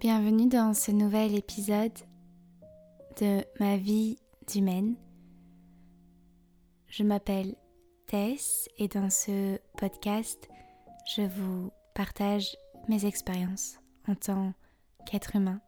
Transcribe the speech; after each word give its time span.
Bienvenue 0.00 0.46
dans 0.46 0.74
ce 0.74 0.92
nouvel 0.92 1.34
épisode 1.34 1.98
de 3.20 3.42
ma 3.58 3.76
vie 3.76 4.16
d'humaine. 4.46 4.94
Je 6.86 7.02
m'appelle 7.02 7.56
Tess 8.06 8.68
et 8.76 8.86
dans 8.86 9.10
ce 9.10 9.58
podcast, 9.76 10.48
je 11.16 11.22
vous 11.22 11.72
partage 11.96 12.56
mes 12.88 13.06
expériences 13.06 13.80
en 14.06 14.14
tant 14.14 14.54
qu'être 15.04 15.34
humain. 15.34 15.60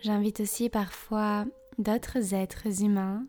J'invite 0.00 0.40
aussi 0.40 0.68
parfois 0.68 1.46
d'autres 1.78 2.34
êtres 2.34 2.82
humains 2.82 3.26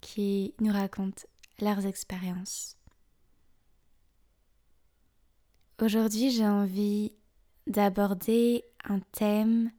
qui 0.00 0.54
nous 0.58 0.72
racontent 0.72 1.24
leurs 1.60 1.84
expériences. 1.84 2.78
Aujourd'hui, 5.82 6.30
j'ai 6.30 6.46
envie 6.46 7.12
d'aborder 7.66 8.64
un 8.84 9.00
thème 9.12 9.70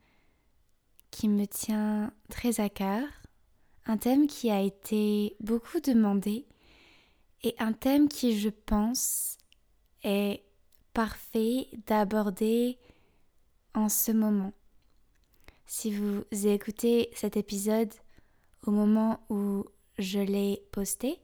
qui 1.12 1.30
me 1.30 1.46
tient 1.46 2.12
très 2.30 2.59
à 2.59 2.70
cœur, 2.70 3.08
un 3.86 3.98
thème 3.98 4.28
qui 4.28 4.50
a 4.50 4.62
été 4.62 5.36
beaucoup 5.40 5.80
demandé 5.80 6.45
et 7.44 7.56
un 7.59 7.73
thème 7.73 8.09
qui, 8.09 8.40
je 8.40 8.50
pense, 8.50 9.38
est 10.04 10.44
parfait 10.94 11.68
d'aborder 11.86 12.78
en 13.73 13.90
ce 13.90 14.12
moment. 14.12 14.54
Si 15.67 15.94
vous 15.94 16.23
écoutez 16.31 17.09
cet 17.16 17.38
épisode 17.38 17.94
au 18.66 18.72
moment 18.72 19.20
où 19.30 19.66
je 20.00 20.20
l'ai 20.20 20.64
posté, 20.72 21.20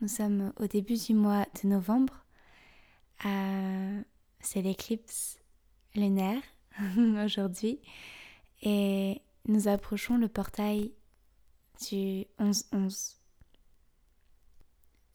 nous 0.00 0.08
sommes 0.08 0.52
au 0.58 0.66
début 0.66 0.96
du 0.96 1.14
mois 1.14 1.46
de 1.62 1.68
novembre, 1.68 2.24
euh, 3.26 4.02
c'est 4.40 4.62
l'éclipse 4.62 5.39
lunaire 5.94 6.42
aujourd'hui 7.24 7.80
et 8.62 9.20
nous 9.46 9.68
approchons 9.68 10.16
le 10.16 10.28
portail 10.28 10.92
du 11.88 12.26
11-11. 12.38 13.16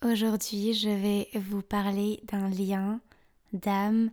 Aujourd'hui, 0.04 0.74
je 0.74 0.90
vais 0.90 1.30
vous 1.40 1.62
parler 1.62 2.22
d'un 2.26 2.50
lien 2.50 3.00
d'âme 3.54 4.12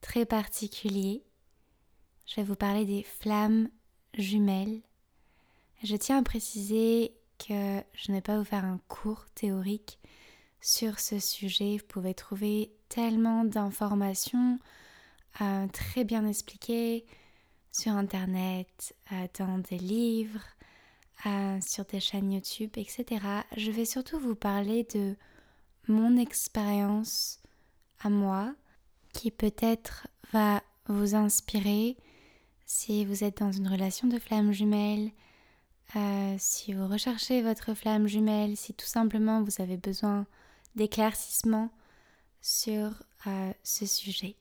très 0.00 0.26
particulier. 0.26 1.24
Je 2.26 2.36
vais 2.36 2.42
vous 2.42 2.56
parler 2.56 2.84
des 2.84 3.02
flammes 3.02 3.68
jumelles. 4.16 4.80
Je 5.82 5.96
tiens 5.96 6.18
à 6.18 6.22
préciser 6.22 7.14
que 7.38 7.82
je 7.94 8.10
ne 8.10 8.16
vais 8.16 8.20
pas 8.20 8.38
vous 8.38 8.44
faire 8.44 8.64
un 8.64 8.80
cours 8.88 9.26
théorique 9.34 9.98
sur 10.60 10.98
ce 11.00 11.18
sujet. 11.18 11.78
Vous 11.78 11.86
pouvez 11.86 12.14
trouver 12.14 12.72
tellement 12.88 13.44
d'informations 13.44 14.58
euh, 15.40 15.66
très 15.68 16.04
bien 16.04 16.26
expliquées 16.26 17.04
sur 17.72 17.92
Internet, 17.92 18.94
euh, 19.12 19.26
dans 19.38 19.58
des 19.58 19.78
livres, 19.78 20.44
euh, 21.26 21.58
sur 21.60 21.84
des 21.84 21.98
chaînes 21.98 22.32
YouTube, 22.32 22.70
etc. 22.76 23.04
Je 23.56 23.70
vais 23.72 23.84
surtout 23.84 24.18
vous 24.18 24.36
parler 24.36 24.86
de 24.94 25.16
mon 25.88 26.16
expérience 26.16 27.40
à 28.00 28.10
moi 28.10 28.54
qui 29.12 29.30
peut-être 29.30 30.06
va 30.32 30.62
vous 30.86 31.14
inspirer 31.16 31.96
si 32.64 33.04
vous 33.04 33.24
êtes 33.24 33.38
dans 33.38 33.52
une 33.52 33.68
relation 33.68 34.06
de 34.08 34.18
flamme 34.18 34.52
jumelle, 34.52 35.10
si 36.38 36.72
vous 36.72 36.88
recherchez 36.88 37.42
votre 37.42 37.74
flamme 37.74 38.08
jumelle, 38.08 38.56
si 38.56 38.74
tout 38.74 38.86
simplement 38.86 39.42
vous 39.42 39.62
avez 39.62 39.76
besoin 39.76 40.26
d'éclaircissement 40.74 41.70
sur 42.40 43.02
ce 43.62 43.86
sujet. 43.86 44.36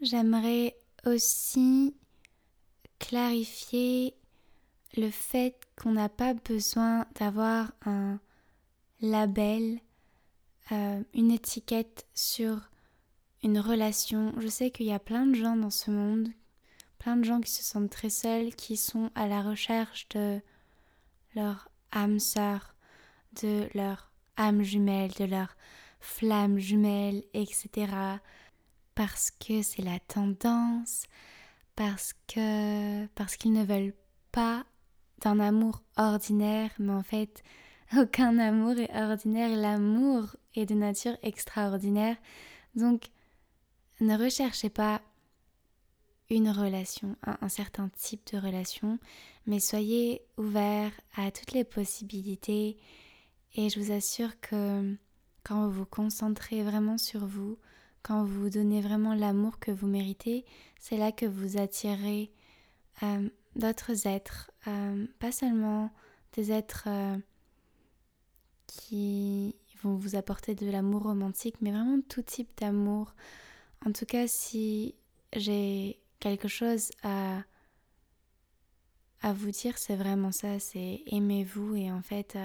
J'aimerais 0.00 0.76
aussi 1.06 1.94
clarifier 2.98 4.14
le 4.96 5.10
fait 5.10 5.58
qu'on 5.76 5.92
n'a 5.92 6.08
pas 6.08 6.34
besoin 6.34 7.06
d'avoir 7.14 7.72
un 7.84 8.20
label, 9.00 9.80
euh, 10.72 11.02
une 11.14 11.30
étiquette 11.30 12.06
sur 12.14 12.70
une 13.42 13.58
relation. 13.58 14.32
Je 14.38 14.48
sais 14.48 14.70
qu'il 14.70 14.86
y 14.86 14.92
a 14.92 14.98
plein 14.98 15.26
de 15.26 15.34
gens 15.34 15.56
dans 15.56 15.70
ce 15.70 15.90
monde, 15.90 16.28
plein 16.98 17.16
de 17.16 17.24
gens 17.24 17.40
qui 17.40 17.50
se 17.50 17.62
sentent 17.62 17.90
très 17.90 18.10
seuls, 18.10 18.54
qui 18.54 18.76
sont 18.76 19.10
à 19.14 19.26
la 19.26 19.42
recherche 19.42 20.08
de 20.10 20.40
leur 21.34 21.68
âme 21.92 22.18
sœur, 22.18 22.74
de 23.42 23.68
leur 23.74 24.12
âme 24.36 24.62
jumelle, 24.62 25.12
de 25.18 25.24
leur 25.24 25.56
flamme 26.00 26.58
jumelle, 26.58 27.24
etc 27.32 28.18
parce 28.94 29.30
que 29.30 29.62
c'est 29.62 29.82
la 29.82 29.98
tendance, 30.00 31.04
parce 31.76 32.14
que 32.28 33.06
parce 33.14 33.36
qu'ils 33.36 33.52
ne 33.52 33.64
veulent 33.64 33.94
pas 34.32 34.64
d'un 35.20 35.40
amour 35.40 35.82
ordinaire, 35.96 36.70
mais 36.78 36.92
en 36.92 37.02
fait, 37.02 37.42
aucun 37.96 38.38
amour 38.38 38.78
est 38.78 38.94
ordinaire, 38.96 39.56
l'amour 39.56 40.36
est 40.54 40.66
de 40.66 40.74
nature 40.74 41.16
extraordinaire. 41.22 42.16
Donc, 42.74 43.06
ne 44.00 44.16
recherchez 44.16 44.70
pas 44.70 45.00
une 46.30 46.50
relation, 46.50 47.16
un, 47.24 47.36
un 47.40 47.48
certain 47.48 47.88
type 47.90 48.32
de 48.32 48.38
relation, 48.38 48.98
mais 49.46 49.60
soyez 49.60 50.22
ouverts 50.36 50.92
à 51.16 51.30
toutes 51.30 51.52
les 51.52 51.64
possibilités 51.64 52.76
et 53.54 53.68
je 53.68 53.78
vous 53.78 53.92
assure 53.92 54.40
que 54.40 54.96
quand 55.44 55.66
vous 55.66 55.70
vous 55.70 55.86
concentrez 55.86 56.62
vraiment 56.62 56.98
sur 56.98 57.26
vous, 57.26 57.58
quand 58.04 58.22
vous 58.22 58.50
donnez 58.50 58.82
vraiment 58.82 59.14
l'amour 59.14 59.58
que 59.58 59.70
vous 59.70 59.86
méritez, 59.86 60.44
c'est 60.78 60.98
là 60.98 61.10
que 61.10 61.24
vous 61.24 61.56
attirez 61.56 62.30
euh, 63.02 63.28
d'autres 63.56 64.06
êtres, 64.06 64.50
euh, 64.68 65.06
pas 65.18 65.32
seulement 65.32 65.90
des 66.34 66.52
êtres 66.52 66.84
euh, 66.86 67.16
qui 68.66 69.56
vont 69.82 69.96
vous 69.96 70.16
apporter 70.16 70.54
de 70.54 70.70
l'amour 70.70 71.04
romantique, 71.04 71.56
mais 71.62 71.70
vraiment 71.70 71.98
tout 72.08 72.20
type 72.20 72.50
d'amour. 72.58 73.14
En 73.86 73.92
tout 73.92 74.06
cas, 74.06 74.26
si 74.26 74.94
j'ai 75.34 75.98
quelque 76.20 76.48
chose 76.48 76.90
à, 77.02 77.42
à 79.22 79.32
vous 79.32 79.50
dire, 79.50 79.78
c'est 79.78 79.96
vraiment 79.96 80.30
ça, 80.30 80.60
c'est 80.60 81.02
aimez-vous 81.06 81.74
et 81.74 81.90
en 81.90 82.02
fait 82.02 82.36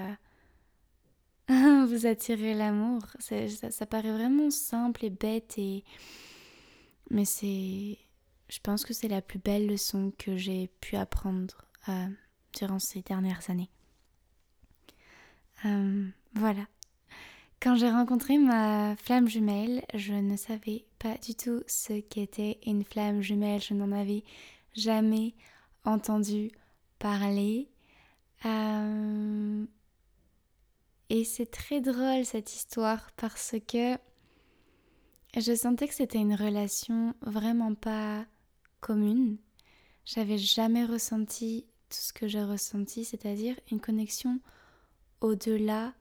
vous 1.86 2.06
attirez 2.06 2.54
l'amour. 2.54 3.02
Ça, 3.18 3.86
paraît 3.86 4.12
vraiment 4.12 4.50
simple 4.50 5.04
et 5.04 5.10
bête, 5.10 5.58
mais 7.10 7.24
c'est. 7.24 7.98
Je 8.48 8.58
pense 8.62 8.84
que 8.84 8.94
c'est 8.94 9.08
la 9.08 9.22
plus 9.22 9.38
belle 9.38 9.66
leçon 9.66 10.12
que 10.16 10.36
j'ai 10.36 10.68
pu 10.80 10.96
apprendre 10.96 11.66
euh, 11.88 12.06
durant 12.56 12.78
ces 12.78 13.02
dernières 13.02 13.48
années. 13.48 13.70
Euh, 15.64 16.08
voilà. 16.34 16.66
Quand 17.60 17.76
j'ai 17.76 17.90
rencontré 17.90 18.38
ma 18.38 18.96
flamme 18.96 19.28
jumelle, 19.28 19.84
je 19.94 20.14
ne 20.14 20.36
savais 20.36 20.84
pas 20.98 21.16
du 21.18 21.34
tout 21.34 21.62
ce 21.66 22.00
qu'était 22.00 22.58
une 22.64 22.84
flamme 22.84 23.22
jumelle. 23.22 23.60
Je 23.60 23.74
n'en 23.74 23.92
avais 23.92 24.24
jamais 24.74 25.34
entendu 25.84 26.50
parler. 26.98 27.68
Euh, 28.46 29.64
et 31.10 31.24
c'est 31.24 31.50
très 31.50 31.80
drôle 31.80 32.24
cette 32.24 32.54
histoire 32.54 33.10
parce 33.16 33.56
que 33.66 33.98
je 35.36 35.54
sentais 35.56 35.88
que 35.88 35.94
c'était 35.94 36.18
une 36.18 36.34
relation 36.34 37.14
vraiment 37.20 37.74
pas 37.74 38.24
commune. 38.80 39.36
J'avais 40.04 40.38
jamais 40.38 40.84
ressenti 40.84 41.66
tout 41.88 41.98
ce 41.98 42.12
que 42.12 42.28
j'ai 42.28 42.44
ressenti, 42.44 43.04
c'est-à-dire 43.04 43.58
une 43.72 43.80
connexion 43.80 44.40
au-delà 45.20 45.92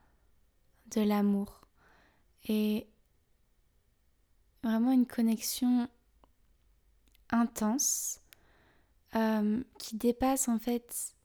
de 0.91 1.01
l'amour. 1.01 1.61
Et 2.47 2.87
vraiment 4.63 4.91
une 4.91 5.07
connexion 5.07 5.89
intense 7.31 8.21
euh, 9.15 9.63
qui 9.79 9.97
dépasse 9.97 10.47
en 10.47 10.59
fait 10.59 11.15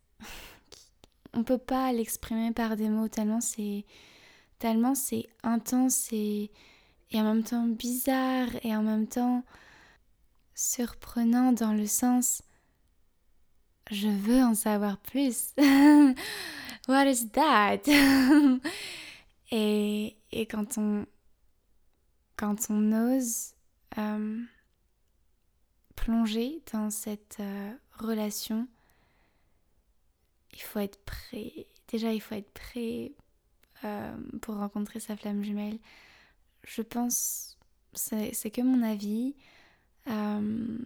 on 1.35 1.45
peut 1.45 1.59
pas 1.59 1.93
l'exprimer 1.93 2.53
par 2.53 2.77
des 2.77 2.89
mots 2.89 3.09
tellement 3.09 3.41
c'est 3.41 3.85
tellement 4.59 4.95
c'est 4.95 5.27
intense 5.43 6.09
et, 6.13 6.51
et 7.11 7.21
en 7.21 7.25
même 7.25 7.43
temps 7.43 7.67
bizarre 7.67 8.49
et 8.63 8.75
en 8.75 8.83
même 8.83 9.07
temps 9.07 9.45
surprenant 10.55 11.53
dans 11.53 11.73
le 11.73 11.87
sens 11.87 12.43
je 13.91 14.09
veux 14.09 14.43
en 14.43 14.55
savoir 14.55 14.99
plus. 14.99 15.53
What 16.89 17.07
is 17.07 17.31
that? 17.33 17.83
et, 19.51 20.17
et 20.33 20.47
quand 20.47 20.79
on 20.79 21.07
quand 22.37 22.67
on 22.69 22.93
ose 22.93 23.53
euh, 23.97 24.41
plonger 25.95 26.63
dans 26.73 26.91
cette 26.91 27.37
euh, 27.41 27.73
relation 27.99 28.67
il 30.55 30.63
faut 30.63 30.81
être 30.81 30.99
prêt. 31.05 31.67
Déjà, 31.89 32.13
il 32.13 32.21
faut 32.21 32.35
être 32.35 32.53
prêt 32.53 33.13
euh, 33.85 34.17
pour 34.41 34.57
rencontrer 34.57 35.01
sa 35.01 35.17
flamme 35.17 35.43
jumelle. 35.43 35.79
Je 36.67 36.83
pense, 36.83 37.59
c'est 37.93 38.51
que 38.51 38.63
mon 38.63 38.83
avis, 38.83 39.35
Euh, 40.07 40.79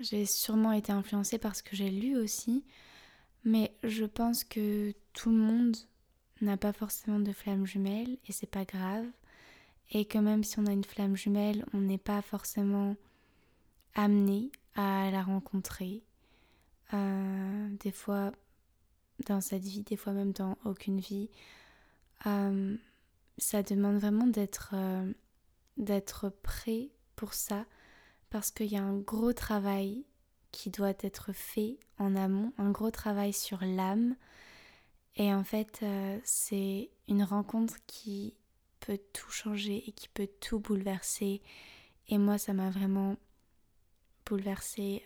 j'ai 0.00 0.26
sûrement 0.26 0.72
été 0.72 0.90
influencée 0.92 1.38
par 1.38 1.54
ce 1.54 1.62
que 1.62 1.76
j'ai 1.76 1.90
lu 1.90 2.16
aussi, 2.16 2.64
mais 3.44 3.72
je 3.84 4.04
pense 4.04 4.42
que 4.42 4.92
tout 5.12 5.30
le 5.30 5.36
monde 5.36 5.76
n'a 6.40 6.56
pas 6.56 6.72
forcément 6.72 7.20
de 7.20 7.32
flamme 7.32 7.66
jumelle 7.66 8.18
et 8.26 8.32
c'est 8.32 8.50
pas 8.50 8.64
grave. 8.64 9.06
Et 9.92 10.04
que 10.06 10.18
même 10.18 10.42
si 10.42 10.58
on 10.58 10.66
a 10.66 10.72
une 10.72 10.84
flamme 10.84 11.16
jumelle, 11.16 11.64
on 11.72 11.78
n'est 11.78 11.98
pas 11.98 12.20
forcément 12.20 12.96
amené 13.94 14.50
à 14.74 15.10
la 15.10 15.22
rencontrer. 15.22 16.02
Euh, 16.94 17.68
des 17.80 17.92
fois 17.92 18.32
dans 19.26 19.40
cette 19.40 19.64
vie, 19.64 19.82
des 19.82 19.96
fois 19.96 20.12
même 20.12 20.32
dans 20.32 20.56
aucune 20.64 21.00
vie. 21.00 21.30
Euh, 22.26 22.76
ça 23.36 23.62
demande 23.62 23.98
vraiment 23.98 24.26
d'être 24.26 24.70
euh, 24.74 25.12
d'être 25.76 26.28
prêt 26.28 26.90
pour 27.14 27.34
ça 27.34 27.64
parce 28.30 28.50
qu'il 28.50 28.66
y 28.66 28.76
a 28.76 28.82
un 28.82 28.98
gros 28.98 29.32
travail 29.32 30.04
qui 30.50 30.70
doit 30.70 30.94
être 31.00 31.32
fait 31.32 31.78
en 31.98 32.16
amont, 32.16 32.52
un 32.58 32.70
gros 32.70 32.90
travail 32.90 33.32
sur 33.32 33.60
l'âme. 33.62 34.16
Et 35.16 35.32
en 35.34 35.44
fait, 35.44 35.80
euh, 35.82 36.18
c'est 36.24 36.90
une 37.06 37.22
rencontre 37.22 37.76
qui 37.86 38.34
peut 38.80 38.98
tout 39.12 39.30
changer 39.30 39.88
et 39.88 39.92
qui 39.92 40.08
peut 40.08 40.28
tout 40.40 40.58
bouleverser. 40.58 41.42
Et 42.08 42.18
moi, 42.18 42.38
ça 42.38 42.54
m'a 42.54 42.70
vraiment 42.70 43.16
bouleversée 44.26 45.04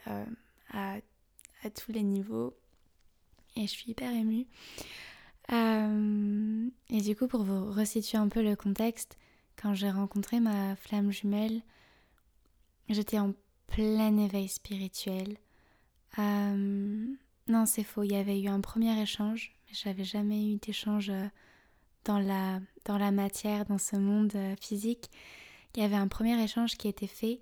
à, 0.70 1.00
tous 1.74 1.92
les 1.92 2.02
niveaux. 2.02 2.54
Et 3.56 3.62
je 3.62 3.72
suis 3.72 3.90
hyper 3.90 4.10
émue. 4.10 4.46
Euh, 5.52 6.68
et 6.88 7.00
du 7.00 7.16
coup, 7.16 7.26
pour 7.26 7.42
vous 7.42 7.70
resituer 7.70 8.18
un 8.18 8.28
peu 8.28 8.42
le 8.42 8.56
contexte, 8.56 9.18
quand 9.60 9.74
j'ai 9.74 9.90
rencontré 9.90 10.40
ma 10.40 10.76
flamme 10.76 11.10
jumelle, 11.10 11.62
j'étais 12.88 13.18
en 13.18 13.34
plein 13.66 14.16
éveil 14.16 14.48
spirituel. 14.48 15.36
Euh, 16.18 17.06
non, 17.48 17.66
c'est 17.66 17.84
faux, 17.84 18.02
il 18.02 18.12
y 18.12 18.16
avait 18.16 18.40
eu 18.40 18.48
un 18.48 18.60
premier 18.60 19.00
échange, 19.00 19.54
mais 19.66 19.74
j'avais 19.74 20.04
jamais 20.04 20.52
eu 20.52 20.56
d'échange 20.56 21.10
euh, 21.10 21.26
dans 22.04 22.18
la, 22.18 22.60
dans 22.84 22.98
la 22.98 23.10
matière, 23.10 23.64
dans 23.64 23.78
ce 23.78 23.96
monde 23.96 24.36
physique. 24.60 25.10
Il 25.74 25.82
y 25.82 25.84
avait 25.84 25.96
un 25.96 26.08
premier 26.08 26.42
échange 26.42 26.76
qui 26.76 26.88
était 26.88 27.06
fait, 27.06 27.40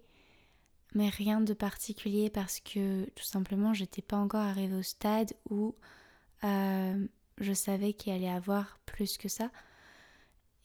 mais 0.94 1.08
rien 1.08 1.40
de 1.40 1.52
particulier 1.52 2.30
parce 2.30 2.60
que 2.60 3.04
tout 3.10 3.24
simplement 3.24 3.74
j'étais 3.74 4.02
pas 4.02 4.16
encore 4.16 4.40
arrivée 4.40 4.76
au 4.76 4.82
stade 4.82 5.32
où 5.48 5.74
je 6.42 7.52
savais 7.54 7.92
qu'il 7.92 8.12
allait 8.12 8.28
avoir 8.28 8.78
plus 8.86 9.16
que 9.18 9.28
ça. 9.28 9.50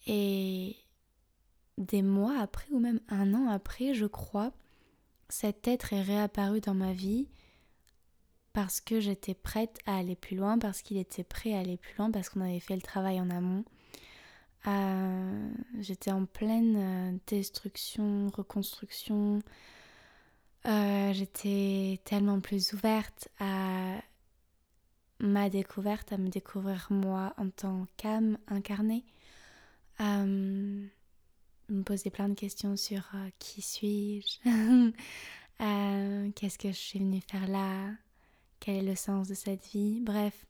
Et 0.08 0.76
des 1.78 2.02
mois 2.02 2.40
après, 2.40 2.68
ou 2.72 2.80
même 2.80 3.02
un 3.10 3.34
an 3.34 3.48
après, 3.50 3.94
je 3.94 4.06
crois, 4.06 4.52
cet 5.30 5.68
être 5.68 5.94
est 5.94 6.02
réapparu 6.02 6.62
dans 6.62 6.76
ma 6.76 6.94
vie 6.94 7.28
parce 8.54 8.80
que 8.80 9.02
j'étais 9.02 9.34
prête 9.34 9.80
à 9.86 9.98
aller 9.98 10.16
plus 10.16 10.38
loin, 10.38 10.58
parce 10.58 10.82
qu'il 10.82 10.96
était 10.98 11.26
prêt 11.26 11.54
à 11.54 11.60
aller 11.60 11.76
plus 11.76 11.94
loin, 11.98 12.10
parce 12.10 12.30
qu'on 12.30 12.40
avait 12.40 12.62
fait 12.62 12.76
le 12.76 12.82
travail 12.82 13.20
en 13.20 13.30
amont. 13.30 13.66
Euh, 14.68 15.50
j'étais 15.80 16.12
en 16.12 16.26
pleine 16.26 16.76
euh, 16.78 17.18
destruction, 17.28 18.30
reconstruction. 18.30 19.42
Euh, 20.66 21.14
j'étais 21.14 22.00
tellement 22.06 22.40
plus 22.40 22.72
ouverte 22.72 23.28
à 23.40 23.98
ma 25.20 25.50
découverte, 25.50 26.12
à 26.12 26.18
me 26.18 26.30
découvrir 26.30 26.88
moi 26.90 27.34
en 27.38 27.50
tant 27.50 27.88
qu'âme 27.98 28.38
incarnée 28.48 29.04
me 31.70 31.84
poser 31.84 32.10
plein 32.10 32.30
de 32.30 32.34
questions 32.34 32.76
sur 32.76 33.02
euh, 33.16 33.30
qui 33.40 33.62
suis-je, 33.62 34.50
euh, 35.62 36.32
qu'est-ce 36.36 36.58
que 36.58 36.70
je 36.70 36.78
suis 36.78 37.00
venue 37.00 37.22
faire 37.22 37.48
là, 37.48 37.92
quel 38.60 38.76
est 38.76 38.90
le 38.90 38.96
sens 38.96 39.28
de 39.28 39.34
cette 39.34 39.66
vie, 39.68 40.00
bref, 40.02 40.46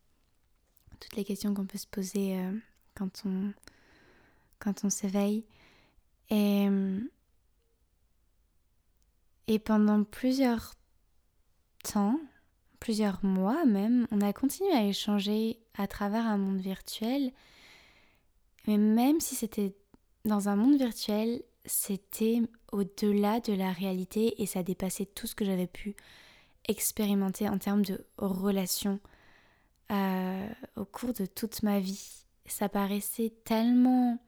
toutes 1.00 1.16
les 1.16 1.24
questions 1.24 1.54
qu'on 1.54 1.66
peut 1.66 1.78
se 1.78 1.86
poser 1.86 2.38
euh, 2.38 2.52
quand 2.94 3.22
on, 3.24 3.52
quand 4.58 4.84
on 4.84 4.90
s'éveille. 4.90 5.44
Et, 6.28 6.66
et 9.46 9.58
pendant 9.60 10.02
plusieurs 10.02 10.74
temps, 11.84 12.18
plusieurs 12.80 13.24
mois 13.24 13.64
même, 13.64 14.06
on 14.10 14.20
a 14.20 14.32
continué 14.32 14.72
à 14.72 14.84
échanger 14.84 15.58
à 15.76 15.86
travers 15.86 16.26
un 16.26 16.38
monde 16.38 16.60
virtuel. 16.60 17.32
Mais 18.66 18.78
même 18.78 19.20
si 19.20 19.34
c'était 19.34 19.74
dans 20.24 20.48
un 20.48 20.56
monde 20.56 20.76
virtuel, 20.76 21.42
c'était 21.64 22.42
au-delà 22.72 23.40
de 23.40 23.52
la 23.52 23.72
réalité 23.72 24.40
et 24.42 24.46
ça 24.46 24.62
dépassait 24.62 25.06
tout 25.06 25.26
ce 25.26 25.34
que 25.34 25.44
j'avais 25.44 25.66
pu 25.66 25.94
expérimenter 26.68 27.48
en 27.48 27.58
termes 27.58 27.84
de 27.84 28.04
relations 28.18 29.00
euh, 29.92 30.48
au 30.76 30.84
cours 30.84 31.12
de 31.12 31.26
toute 31.26 31.62
ma 31.62 31.78
vie. 31.78 32.24
Ça 32.46 32.68
paraissait 32.68 33.32
tellement 33.44 34.18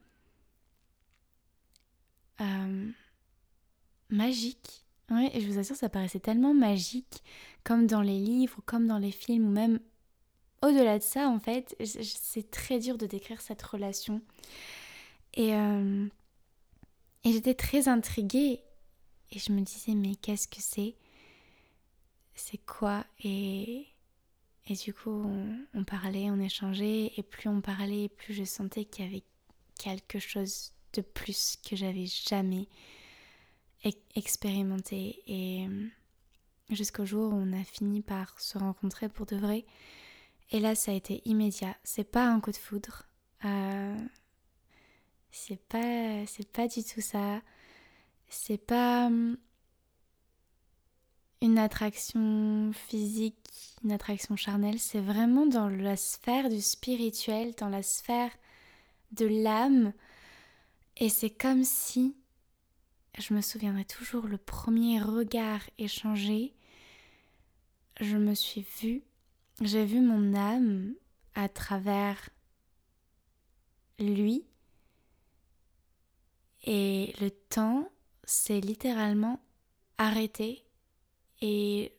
euh, 2.41 2.91
magique. 4.09 4.85
Et 5.17 5.41
je 5.41 5.47
vous 5.47 5.59
assure, 5.59 5.75
ça 5.75 5.89
paraissait 5.89 6.19
tellement 6.19 6.53
magique, 6.53 7.23
comme 7.63 7.87
dans 7.87 8.01
les 8.01 8.19
livres, 8.19 8.61
comme 8.65 8.87
dans 8.87 8.99
les 8.99 9.11
films, 9.11 9.47
ou 9.47 9.51
même 9.51 9.79
au-delà 10.61 10.99
de 10.99 11.03
ça, 11.03 11.29
en 11.29 11.39
fait, 11.39 11.75
c'est 11.83 12.51
très 12.51 12.79
dur 12.79 12.97
de 12.97 13.05
décrire 13.05 13.41
cette 13.41 13.61
relation. 13.61 14.21
Et, 15.33 15.53
euh, 15.53 16.07
et 17.23 17.31
j'étais 17.31 17.53
très 17.53 17.87
intriguée. 17.87 18.61
Et 19.31 19.39
je 19.39 19.51
me 19.51 19.61
disais, 19.61 19.93
mais 19.93 20.15
qu'est-ce 20.15 20.47
que 20.47 20.59
c'est? 20.59 20.95
C'est 22.35 22.57
quoi? 22.57 23.05
Et, 23.23 23.87
et 24.67 24.73
du 24.73 24.93
coup, 24.93 25.25
on, 25.73 25.83
parlait, 25.83 26.29
on 26.29 26.39
échangeait. 26.39 27.13
Et 27.15 27.23
plus 27.23 27.47
on 27.47 27.61
parlait, 27.61 28.09
plus 28.09 28.33
je 28.33 28.43
sentais 28.43 28.85
qu'il 28.85 29.05
y 29.05 29.07
avait 29.07 29.23
quelque 29.77 30.19
chose 30.19 30.71
de 30.93 31.01
plus 31.01 31.57
que 31.67 31.75
j'avais 31.75 32.07
jamais 32.07 32.67
expérimenté. 34.15 35.21
Et 35.27 35.67
euh, 35.67 35.87
jusqu'au 36.69 37.05
jour 37.05 37.33
où 37.33 37.35
on 37.35 37.53
a 37.53 37.63
fini 37.63 38.01
par 38.01 38.39
se 38.39 38.57
rencontrer 38.57 39.09
pour 39.09 39.25
de 39.25 39.35
vrai. 39.35 39.65
Et 40.51 40.59
là, 40.59 40.75
ça 40.75 40.91
a 40.91 40.95
été 40.95 41.21
immédiat. 41.25 41.75
C'est 41.83 42.09
pas 42.09 42.25
un 42.25 42.39
coup 42.39 42.51
de 42.51 42.57
foudre. 42.57 43.03
Euh, 43.45 43.97
c'est 45.31 45.61
pas, 45.67 46.25
c'est 46.25 46.51
pas 46.51 46.67
du 46.67 46.83
tout 46.83 47.01
ça. 47.01 47.41
C'est 48.29 48.57
pas 48.57 49.07
hum, 49.07 49.37
une 51.41 51.57
attraction 51.57 52.71
physique, 52.73 53.35
une 53.83 53.91
attraction 53.91 54.35
charnelle. 54.35 54.79
C'est 54.79 54.99
vraiment 54.99 55.45
dans 55.45 55.69
la 55.69 55.95
sphère 55.95 56.49
du 56.49 56.61
spirituel, 56.61 57.53
dans 57.57 57.69
la 57.69 57.83
sphère 57.83 58.31
de 59.11 59.25
l'âme. 59.25 59.93
Et 60.97 61.09
c'est 61.09 61.29
comme 61.29 61.63
si, 61.63 62.15
je 63.17 63.33
me 63.33 63.41
souviendrai 63.41 63.85
toujours, 63.85 64.27
le 64.27 64.37
premier 64.37 65.01
regard 65.01 65.61
échangé, 65.77 66.53
je 67.99 68.17
me 68.17 68.33
suis 68.33 68.65
vue, 68.81 69.03
j'ai 69.61 69.85
vu 69.85 69.99
mon 69.99 70.33
âme 70.35 70.93
à 71.35 71.49
travers 71.49 72.29
lui. 73.99 74.45
Et 76.65 77.13
le 77.21 77.29
temps 77.29 77.89
s'est 78.23 78.59
littéralement 78.59 79.39
arrêté. 79.97 80.63
Et 81.41 81.93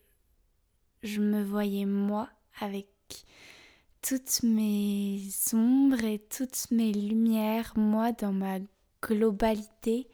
je 1.03 1.19
me 1.19 1.43
voyais 1.43 1.85
moi 1.85 2.29
avec 2.59 2.87
toutes 4.01 4.43
mes 4.43 5.21
ombres 5.53 6.03
et 6.03 6.19
toutes 6.19 6.69
mes 6.71 6.93
lumières, 6.93 7.73
moi 7.75 8.11
dans 8.11 8.33
ma 8.33 8.59
globalité. 9.01 10.07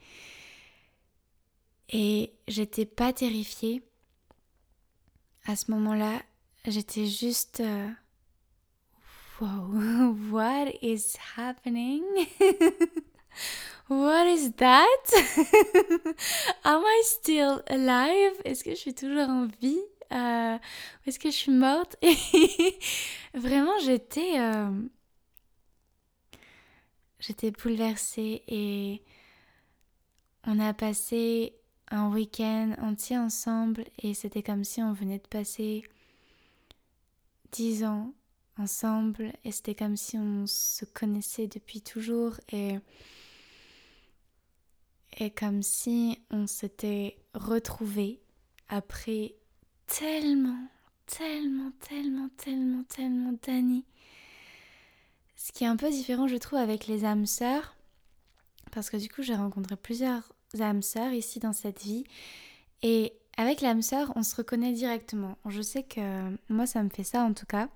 Et 1.90 2.32
j'étais 2.46 2.86
pas 2.86 3.12
terrifiée. 3.12 3.82
À 5.46 5.56
ce 5.56 5.70
moment-là, 5.70 6.22
j'étais 6.66 7.06
juste 7.06 7.60
euh, 7.60 7.88
Wow, 9.40 10.16
what 10.30 10.72
is 10.82 11.16
happening? 11.36 12.02
What 13.88 14.26
is 14.26 14.52
that? 14.58 15.12
Am 16.64 16.82
I 16.84 17.02
still 17.04 17.62
alive? 17.68 18.32
Est-ce 18.44 18.62
que 18.62 18.72
je 18.72 18.76
suis 18.76 18.94
toujours 18.94 19.30
en 19.30 19.46
vie? 19.62 19.80
Euh, 20.12 20.58
est-ce 21.06 21.18
que 21.18 21.30
je 21.30 21.36
suis 21.36 21.52
morte? 21.52 21.96
vraiment, 23.34 23.78
j'étais. 23.82 24.38
Euh, 24.40 24.70
j'étais 27.18 27.50
bouleversée 27.50 28.42
et 28.46 29.02
on 30.44 30.58
a 30.60 30.74
passé 30.74 31.54
un 31.90 32.10
week-end 32.12 32.74
entier 32.80 33.18
ensemble 33.18 33.84
et 34.02 34.14
c'était 34.14 34.42
comme 34.42 34.64
si 34.64 34.82
on 34.82 34.92
venait 34.92 35.18
de 35.18 35.26
passer 35.28 35.84
dix 37.52 37.84
ans 37.84 38.12
ensemble 38.58 39.32
et 39.44 39.52
c'était 39.52 39.74
comme 39.74 39.96
si 39.96 40.18
on 40.18 40.46
se 40.46 40.84
connaissait 40.84 41.46
depuis 41.46 41.80
toujours 41.80 42.34
et 42.52 42.78
et 45.20 45.30
comme 45.30 45.62
si 45.62 46.18
on 46.30 46.46
s'était 46.46 47.16
retrouvés 47.34 48.20
après 48.68 49.34
tellement, 49.86 50.68
tellement, 51.06 51.72
tellement, 51.80 52.28
tellement, 52.36 52.84
tellement 52.84 53.32
d'années. 53.44 53.84
Ce 55.34 55.50
qui 55.52 55.64
est 55.64 55.68
un 55.68 55.76
peu 55.76 55.90
différent, 55.90 56.28
je 56.28 56.36
trouve, 56.36 56.58
avec 56.58 56.86
les 56.86 57.04
âmes 57.04 57.26
sœurs, 57.26 57.76
parce 58.70 58.90
que 58.90 58.96
du 58.96 59.08
coup, 59.08 59.22
j'ai 59.22 59.34
rencontré 59.34 59.76
plusieurs 59.76 60.32
âmes 60.60 60.82
sœurs 60.82 61.12
ici 61.12 61.38
dans 61.40 61.52
cette 61.52 61.82
vie. 61.82 62.04
Et 62.82 63.12
avec 63.36 63.60
l'âme 63.60 63.82
sœur, 63.82 64.12
on 64.16 64.22
se 64.22 64.34
reconnaît 64.36 64.72
directement. 64.72 65.36
Je 65.46 65.62
sais 65.62 65.82
que 65.82 66.36
moi, 66.48 66.66
ça 66.66 66.82
me 66.82 66.88
fait 66.88 67.04
ça 67.04 67.22
en 67.22 67.32
tout 67.32 67.46
cas. 67.46 67.68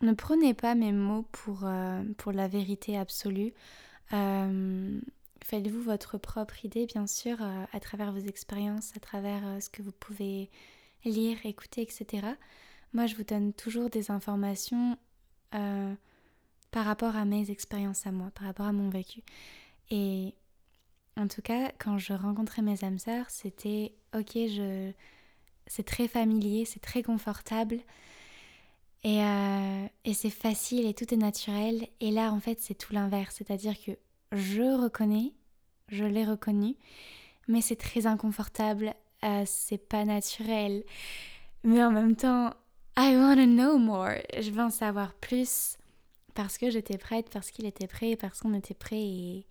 Ne 0.00 0.12
prenez 0.12 0.52
pas 0.52 0.74
mes 0.74 0.92
mots 0.92 1.24
pour, 1.32 1.60
euh, 1.64 2.02
pour 2.18 2.32
la 2.32 2.48
vérité 2.48 2.98
absolue. 2.98 3.54
Euh, 4.12 5.00
faites-vous 5.42 5.80
votre 5.80 6.18
propre 6.18 6.64
idée, 6.64 6.84
bien 6.84 7.06
sûr, 7.06 7.38
euh, 7.40 7.64
à 7.72 7.80
travers 7.80 8.12
vos 8.12 8.18
expériences, 8.18 8.92
à 8.96 9.00
travers 9.00 9.42
ce 9.62 9.70
que 9.70 9.80
vous 9.80 9.92
pouvez 9.92 10.50
lire, 11.06 11.38
écouter, 11.44 11.80
etc. 11.80 12.26
Moi, 12.92 13.06
je 13.06 13.14
vous 13.16 13.24
donne 13.24 13.52
toujours 13.54 13.88
des 13.88 14.10
informations 14.10 14.98
par 15.50 16.84
rapport 16.84 17.14
à 17.14 17.24
mes 17.24 17.50
expériences 17.50 18.06
à 18.06 18.10
moi, 18.10 18.30
par 18.34 18.48
rapport 18.48 18.66
à 18.66 18.72
mon 18.72 18.90
vécu. 18.90 19.22
Et 19.90 20.34
en 21.16 21.28
tout 21.28 21.42
cas, 21.42 21.70
quand 21.78 21.98
je 21.98 22.12
rencontrais 22.12 22.62
mes 22.62 22.84
âmes 22.84 22.98
sœurs, 22.98 23.30
c'était 23.30 23.92
ok, 24.14 24.32
je... 24.34 24.90
c'est 25.66 25.86
très 25.86 26.08
familier, 26.08 26.64
c'est 26.64 26.80
très 26.80 27.02
confortable. 27.02 27.80
Et, 29.04 29.22
euh, 29.22 29.86
et 30.04 30.14
c'est 30.14 30.30
facile 30.30 30.86
et 30.86 30.94
tout 30.94 31.12
est 31.12 31.18
naturel. 31.18 31.86
Et 32.00 32.10
là, 32.10 32.32
en 32.32 32.40
fait, 32.40 32.60
c'est 32.60 32.74
tout 32.74 32.92
l'inverse. 32.92 33.36
C'est-à-dire 33.36 33.74
que 33.80 33.92
je 34.32 34.82
reconnais, 34.82 35.32
je 35.88 36.04
l'ai 36.04 36.24
reconnu, 36.24 36.74
mais 37.48 37.60
c'est 37.60 37.76
très 37.76 38.06
inconfortable, 38.06 38.94
euh, 39.24 39.44
c'est 39.46 39.78
pas 39.78 40.04
naturel. 40.04 40.84
Mais 41.62 41.82
en 41.84 41.90
même 41.90 42.16
temps, 42.16 42.50
I 42.96 43.16
want 43.16 43.36
to 43.36 43.46
know 43.46 43.78
more. 43.78 44.10
Je 44.38 44.50
veux 44.50 44.62
en 44.62 44.70
savoir 44.70 45.14
plus 45.14 45.76
parce 46.34 46.58
que 46.58 46.70
j'étais 46.70 46.98
prête, 46.98 47.30
parce 47.30 47.50
qu'il 47.50 47.66
était 47.66 47.86
prêt, 47.86 48.16
parce 48.16 48.40
qu'on 48.40 48.54
était 48.54 48.74
prêt. 48.74 49.00
Et, 49.02 49.46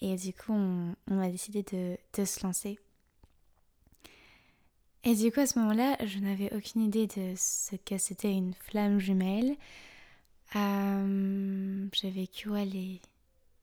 et 0.00 0.16
du 0.16 0.32
coup, 0.32 0.52
on, 0.52 0.94
a 1.20 1.28
décidé 1.28 1.62
de, 1.62 2.24
se 2.24 2.44
lancer. 2.44 2.78
Et 5.04 5.14
du 5.14 5.32
coup, 5.32 5.40
à 5.40 5.46
ce 5.46 5.58
moment-là, 5.58 5.96
je 6.04 6.18
n'avais 6.18 6.54
aucune 6.54 6.82
idée 6.82 7.06
de 7.06 7.34
ce 7.36 7.76
que 7.76 7.98
c'était 7.98 8.32
une 8.32 8.54
flamme 8.54 8.98
jumelle. 8.98 9.56
Euh, 10.56 11.88
j'ai 11.92 12.10
vécu 12.10 12.50
les 12.64 13.00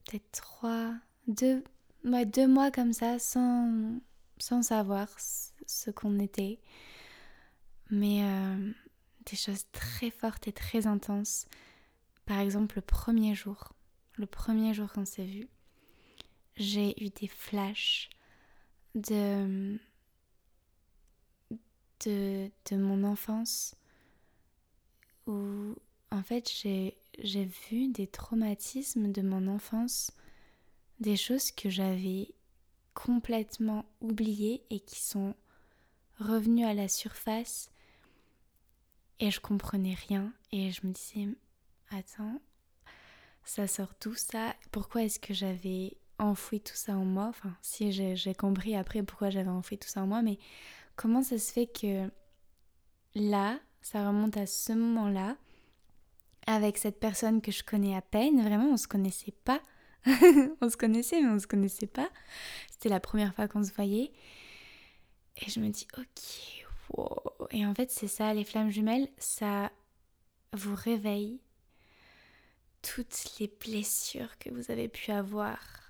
peut-être 0.04 0.30
trois, 0.32 0.92
deux, 1.26 1.62
deux 2.04 2.48
mois 2.48 2.70
comme 2.70 2.92
ça 2.92 3.18
sans, 3.18 3.98
sans 4.38 4.62
savoir 4.62 5.08
ce 5.18 5.90
qu'on 5.90 6.18
était. 6.18 6.58
Mais 7.90 8.22
euh, 8.22 8.72
des 9.26 9.36
choses 9.36 9.64
très 9.72 10.10
fortes 10.10 10.48
et 10.48 10.52
très 10.52 10.86
intenses. 10.86 11.46
Par 12.24 12.40
exemple, 12.40 12.76
le 12.76 12.82
premier 12.82 13.34
jour, 13.34 13.72
le 14.16 14.26
premier 14.26 14.74
jour 14.74 14.92
qu'on 14.92 15.04
s'est 15.04 15.24
vu, 15.24 15.48
j'ai 16.56 17.02
eu 17.04 17.10
des 17.10 17.28
flashs 17.28 18.08
de 18.94 19.78
de, 22.04 22.76
mon 22.76 23.04
enfance 23.04 23.74
où 25.26 25.74
en 26.12 26.22
fait 26.22 26.50
j'ai, 26.50 26.96
j'ai 27.18 27.46
vu 27.68 27.88
des 27.88 28.06
traumatismes 28.06 29.10
de 29.10 29.22
mon 29.22 29.48
enfance, 29.48 30.12
des 31.00 31.16
choses 31.16 31.50
que 31.50 31.68
j'avais 31.68 32.32
complètement 32.94 33.84
oubliées 34.00 34.62
et 34.70 34.80
qui 34.80 35.00
sont 35.00 35.34
revenues 36.20 36.64
à 36.64 36.74
la 36.74 36.88
surface 36.88 37.70
et 39.18 39.30
je 39.30 39.40
comprenais 39.40 39.94
rien 40.08 40.32
et 40.52 40.70
je 40.70 40.86
me 40.86 40.92
disais 40.92 41.28
attends 41.90 42.40
ça 43.44 43.68
sort 43.68 43.94
d'où 44.00 44.14
ça? 44.14 44.56
Pourquoi 44.72 45.04
est-ce 45.04 45.20
que 45.20 45.32
j'avais 45.32 45.96
enfoui 46.18 46.60
tout 46.60 46.74
ça 46.74 46.94
en 46.94 47.04
moi 47.04 47.26
enfin 47.28 47.54
si 47.60 47.92
j'ai, 47.92 48.34
compris 48.34 48.74
après 48.74 49.02
pourquoi 49.02 49.30
j'avais 49.30 49.50
enfoui 49.50 49.76
tout 49.76 49.88
ça 49.88 50.02
en 50.02 50.06
moi 50.06 50.22
mais 50.22 50.38
comment 50.96 51.22
ça 51.22 51.38
se 51.38 51.52
fait 51.52 51.66
que 51.66 52.08
là, 53.16 53.58
ça 53.82 54.06
remonte 54.06 54.36
à 54.36 54.46
ce 54.46 54.72
moment-là, 54.72 55.36
avec 56.46 56.78
cette 56.78 57.00
personne 57.00 57.40
que 57.40 57.50
je 57.50 57.64
connais 57.64 57.96
à 57.96 58.02
peine, 58.02 58.42
vraiment 58.42 58.72
on 58.72 58.76
se 58.76 58.88
connaissait 58.88 59.34
pas. 59.44 59.60
on 60.60 60.70
se 60.70 60.76
connaissait 60.76 61.20
mais 61.20 61.30
on 61.30 61.38
se 61.38 61.46
connaissait 61.46 61.88
pas. 61.88 62.08
C'était 62.70 62.88
la 62.88 63.00
première 63.00 63.34
fois 63.34 63.48
qu'on 63.48 63.64
se 63.64 63.72
voyait. 63.72 64.12
Et 65.36 65.50
je 65.50 65.60
me 65.60 65.68
dis 65.68 65.86
ok, 65.98 66.96
wow. 66.96 67.48
Et 67.50 67.66
en 67.66 67.74
fait 67.74 67.90
c'est 67.90 68.08
ça, 68.08 68.32
les 68.32 68.44
flammes 68.44 68.70
jumelles, 68.70 69.08
ça 69.18 69.72
vous 70.52 70.74
réveille 70.74 71.40
toutes 72.82 73.38
les 73.40 73.48
blessures 73.48 74.38
que 74.38 74.50
vous 74.50 74.70
avez 74.70 74.88
pu 74.88 75.10
avoir 75.10 75.85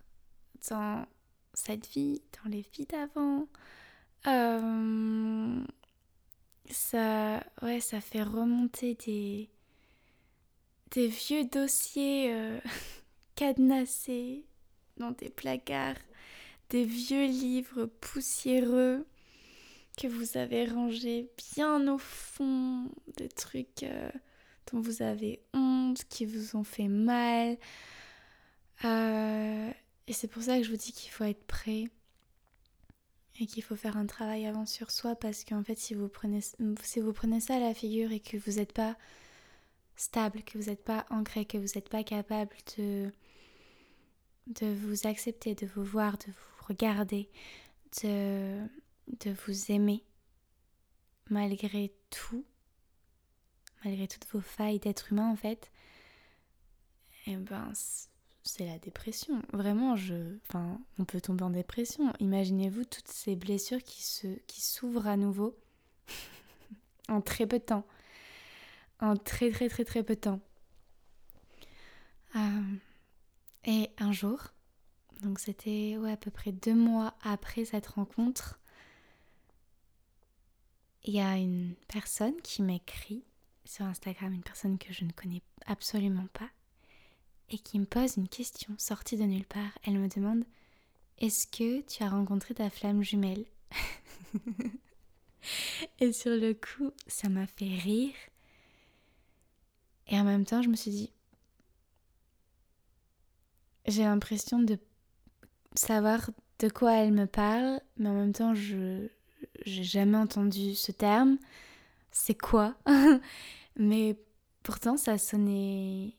dans 0.69 1.07
cette 1.55 1.87
vie, 1.89 2.21
dans 2.43 2.51
les 2.51 2.65
vies 2.75 2.87
d'avant, 2.87 3.47
euh, 4.27 5.65
ça, 6.71 7.45
ouais, 7.63 7.81
fait 7.81 8.23
remonter 8.23 8.95
des, 8.95 9.49
des 10.91 11.07
vieux 11.09 11.45
dossiers 11.45 12.33
euh, 12.33 12.59
cadenassés 13.37 14.45
dans 14.97 15.13
des 15.13 15.31
placards, 15.31 15.97
des 16.71 16.85
vieux 16.85 17.27
livres 17.27 17.87
poussiéreux 17.87 19.07
que 19.97 20.09
vous 20.09 20.37
avez 20.37 20.67
rangés 20.67 21.31
bien 21.55 21.89
au 21.89 21.99
fond, 21.99 22.91
des 23.17 23.29
trucs 23.29 23.83
euh, 23.83 24.11
dont 24.71 24.81
vous 24.81 25.03
avez 25.03 25.41
honte, 25.55 26.05
qui 26.09 26.27
vous 26.27 26.57
ont 26.57 26.65
fait 26.65 26.89
mal. 26.89 27.57
Et 30.09 30.13
c'est 30.13 30.29
pour 30.29 30.43
ça 30.43 30.59
que 30.59 30.65
je 30.65 30.71
vous 30.71 30.77
dis 30.77 30.93
qu'il 30.93 31.11
faut 31.11 31.25
être 31.25 31.45
prêt 31.45 31.85
et 33.39 33.47
qu'il 33.47 33.63
faut 33.63 33.77
faire 33.77 33.97
un 33.97 34.07
travail 34.07 34.47
avant 34.47 34.67
sur 34.67 34.91
soi 34.91 35.15
parce 35.15 35.45
qu'en 35.45 35.63
fait 35.63 35.79
si 35.79 35.95
vous 35.95 36.09
prenez 36.09 36.41
si 36.83 37.01
vous 37.01 37.13
prenez 37.13 37.41
ça 37.41 37.57
à 37.57 37.61
la 37.61 37.75
figure 37.75 38.13
et 38.13 38.21
que 38.21 38.37
vous 38.37 38.53
n'êtes 38.53 38.73
pas 38.73 38.97
stable, 39.97 40.43
que 40.43 40.59
vous 40.59 40.71
n'êtes 40.71 40.85
pas 40.85 41.07
ancré, 41.11 41.45
que 41.45 41.59
vous 41.59 41.75
n'êtes 41.75 41.89
pas 41.89 42.05
capable 42.05 42.57
de 42.79 43.11
de 44.47 44.73
vous 44.73 45.07
accepter, 45.09 45.55
de 45.55 45.67
vous 45.67 45.83
voir, 45.83 46.19
de 46.19 46.27
vous 46.27 46.67
regarder, 46.69 47.29
de, 48.03 48.61
de 49.25 49.35
vous 49.47 49.73
aimer 49.73 50.05
malgré 51.29 51.93
tout, 52.11 52.45
malgré 53.85 54.07
toutes 54.07 54.27
vos 54.29 54.41
failles 54.41 54.79
d'être 54.79 55.13
humain 55.13 55.31
en 55.31 55.37
fait, 55.37 55.71
et 57.27 57.33
eh 57.33 57.37
ben 57.37 57.73
c'est 58.47 58.67
la 58.67 58.79
dépression. 58.79 59.43
Vraiment, 59.53 59.97
je, 59.97 60.37
enfin, 60.49 60.81
on 60.99 61.05
peut 61.05 61.21
tomber 61.21 61.45
en 61.45 61.50
dépression. 61.50 62.12
Imaginez-vous 62.21 62.85
toutes 62.85 63.09
ces 63.09 63.37
blessures 63.37 63.83
qui 63.83 64.03
se, 64.03 64.26
qui 64.47 64.61
s'ouvrent 64.61 65.07
à 65.07 65.17
nouveau 65.17 65.57
en 67.09 67.21
très 67.21 67.47
peu 67.47 67.59
de 67.59 67.65
temps, 67.65 67.87
en 69.00 69.17
très 69.17 69.50
très 69.50 69.69
très 69.69 69.85
très 69.85 70.03
peu 70.03 70.15
de 70.15 70.21
temps. 70.21 70.41
Euh, 72.37 72.76
et 73.65 73.91
un 73.99 74.12
jour, 74.12 74.38
donc 75.23 75.41
c'était 75.41 75.99
à 76.07 76.17
peu 76.17 76.31
près 76.31 76.53
deux 76.53 76.75
mois 76.75 77.15
après 77.23 77.65
cette 77.65 77.87
rencontre, 77.87 78.61
il 81.05 81.15
y 81.15 81.21
a 81.21 81.37
une 81.37 81.75
personne 81.88 82.41
qui 82.43 82.62
m'écrit 82.62 83.25
sur 83.65 83.85
Instagram, 83.87 84.33
une 84.33 84.43
personne 84.43 84.79
que 84.79 84.93
je 84.93 85.05
ne 85.05 85.12
connais 85.12 85.43
absolument 85.67 86.26
pas, 86.33 86.49
et 87.50 87.59
qui 87.59 87.79
me 87.79 87.85
pose 87.85 88.17
une 88.17 88.29
question 88.29 88.75
sortie 88.79 89.17
de 89.17 89.25
nulle 89.25 89.47
part. 89.47 89.79
Elle 89.85 89.99
me 89.99 90.09
demande 90.09 90.45
Est-ce 91.19 91.47
que 91.47 91.81
tu 91.83 92.03
as 92.03 92.09
rencontré 92.09 92.55
ta 92.55 92.71
flamme 92.71 93.03
jumelle? 93.03 93.45
Et 96.00 96.12
sur 96.12 96.33
le 96.33 96.55
coup, 96.55 96.91
ça 97.07 97.29
m'a 97.29 97.47
fait 97.47 97.76
rire. 97.76 98.15
Et 100.09 100.19
en 100.19 100.25
même 100.25 100.45
temps, 100.45 100.62
je 100.62 100.69
me 100.69 100.76
suis 100.76 100.91
dit 100.91 101.12
J'ai 103.87 104.03
l'impression 104.03 104.59
de 104.59 104.79
savoir 105.75 106.31
de 106.59 106.69
quoi 106.69 106.95
elle 106.95 107.12
me 107.12 107.26
parle, 107.26 107.81
mais 107.97 108.09
en 108.09 108.15
même 108.15 108.33
temps, 108.33 108.55
je 108.55 109.09
j'ai 109.65 109.85
jamais 109.85 110.17
entendu 110.17 110.75
ce 110.75 110.93
terme. 110.93 111.38
C'est 112.11 112.38
quoi? 112.38 112.75
Mais 113.76 114.17
pourtant, 114.62 114.97
ça 114.97 115.19
sonnait 115.19 116.15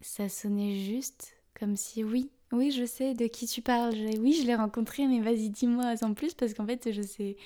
ça 0.00 0.28
sonnait 0.28 0.80
juste 0.80 1.34
comme 1.58 1.76
si 1.76 2.04
oui, 2.04 2.30
oui, 2.52 2.70
je 2.70 2.84
sais 2.84 3.14
de 3.14 3.26
qui 3.26 3.46
tu 3.46 3.62
parles. 3.62 3.94
Oui, 4.18 4.38
je 4.40 4.46
l'ai 4.46 4.54
rencontré, 4.54 5.06
mais 5.06 5.20
vas-y, 5.20 5.50
dis-moi 5.50 5.94
en 6.02 6.14
plus 6.14 6.34
parce 6.34 6.54
qu'en 6.54 6.66
fait, 6.66 6.92
je 6.92 7.02
sais, 7.02 7.36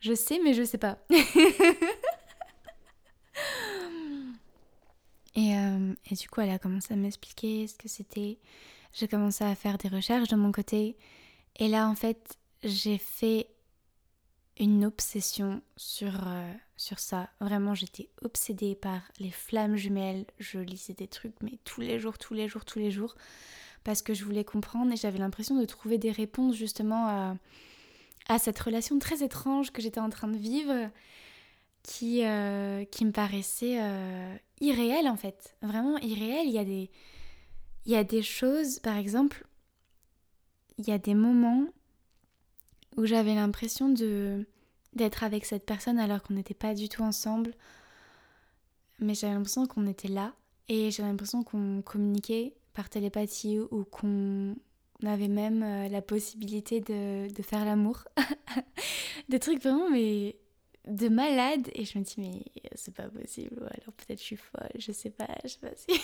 je 0.00 0.14
sais, 0.14 0.40
mais 0.42 0.54
je 0.54 0.64
sais 0.64 0.78
pas. 0.78 0.98
et, 5.36 5.56
euh, 5.56 5.94
et, 6.10 6.14
du 6.14 6.28
coup, 6.28 6.40
elle 6.40 6.50
a 6.50 6.58
commencé 6.58 6.94
à 6.94 6.96
m'expliquer 6.96 7.66
ce 7.66 7.74
que 7.74 7.88
c'était. 7.88 8.38
J'ai 8.92 9.08
commencé 9.08 9.44
à 9.44 9.54
faire 9.54 9.78
des 9.78 9.88
recherches 9.88 10.28
de 10.28 10.36
mon 10.36 10.52
côté. 10.52 10.96
Et 11.56 11.68
là, 11.68 11.88
en 11.88 11.94
fait, 11.94 12.36
j'ai 12.64 12.98
fait 12.98 13.46
une 14.58 14.84
obsession 14.84 15.62
sur, 15.76 16.28
euh, 16.28 16.52
sur 16.76 16.98
ça. 16.98 17.28
Vraiment, 17.40 17.74
j'étais 17.74 18.08
obsédée 18.22 18.74
par 18.74 19.00
les 19.18 19.30
flammes 19.30 19.76
jumelles. 19.76 20.26
Je 20.38 20.58
lisais 20.58 20.94
des 20.94 21.08
trucs, 21.08 21.34
mais 21.42 21.58
tous 21.64 21.80
les 21.80 21.98
jours, 21.98 22.18
tous 22.18 22.34
les 22.34 22.48
jours, 22.48 22.64
tous 22.64 22.78
les 22.78 22.90
jours, 22.90 23.16
parce 23.82 24.02
que 24.02 24.14
je 24.14 24.24
voulais 24.24 24.44
comprendre 24.44 24.92
et 24.92 24.96
j'avais 24.96 25.18
l'impression 25.18 25.58
de 25.58 25.64
trouver 25.64 25.98
des 25.98 26.12
réponses 26.12 26.54
justement 26.54 27.06
à, 27.08 27.36
à 28.28 28.38
cette 28.38 28.58
relation 28.58 28.98
très 28.98 29.22
étrange 29.22 29.72
que 29.72 29.82
j'étais 29.82 30.00
en 30.00 30.10
train 30.10 30.28
de 30.28 30.38
vivre, 30.38 30.90
qui, 31.82 32.24
euh, 32.24 32.84
qui 32.84 33.04
me 33.04 33.12
paraissait 33.12 33.78
euh, 33.80 34.36
irréelle 34.60 35.08
en 35.08 35.16
fait. 35.16 35.56
Vraiment 35.62 35.98
irréelle. 35.98 36.46
Il 36.46 36.52
y 36.52 36.58
a 36.58 36.64
des, 36.64 36.90
il 37.86 37.92
y 37.92 37.96
a 37.96 38.04
des 38.04 38.22
choses, 38.22 38.78
par 38.78 38.96
exemple, 38.96 39.46
il 40.78 40.88
y 40.88 40.92
a 40.92 40.98
des 40.98 41.14
moments 41.14 41.66
où 42.96 43.06
j'avais 43.06 43.34
l'impression 43.34 43.88
de 43.88 44.46
d'être 44.94 45.24
avec 45.24 45.44
cette 45.44 45.66
personne 45.66 45.98
alors 45.98 46.22
qu'on 46.22 46.34
n'était 46.34 46.54
pas 46.54 46.74
du 46.74 46.88
tout 46.88 47.02
ensemble. 47.02 47.52
Mais 49.00 49.14
j'avais 49.14 49.34
l'impression 49.34 49.66
qu'on 49.66 49.86
était 49.88 50.08
là 50.08 50.34
et 50.68 50.90
j'avais 50.90 51.08
l'impression 51.08 51.42
qu'on 51.42 51.82
communiquait 51.82 52.54
par 52.74 52.88
télépathie 52.88 53.58
ou 53.58 53.84
qu'on 53.84 54.54
avait 55.04 55.28
même 55.28 55.62
euh, 55.62 55.88
la 55.88 56.00
possibilité 56.00 56.80
de, 56.80 57.32
de 57.32 57.42
faire 57.42 57.64
l'amour. 57.64 58.04
Des 59.28 59.40
trucs 59.40 59.60
vraiment 59.62 59.90
mais 59.90 60.36
de 60.86 61.08
malade 61.08 61.70
et 61.74 61.84
je 61.84 61.98
me 61.98 62.04
dis 62.04 62.14
mais 62.18 62.44
c'est 62.74 62.94
pas 62.94 63.08
possible 63.08 63.56
ou 63.58 63.64
alors 63.64 63.94
peut-être 63.96 64.18
je 64.18 64.24
suis 64.24 64.36
folle, 64.36 64.68
je 64.76 64.92
sais 64.92 65.10
pas, 65.10 65.28
je 65.44 65.48
sais 65.48 65.58
pas 65.58 65.74
si... 65.74 65.98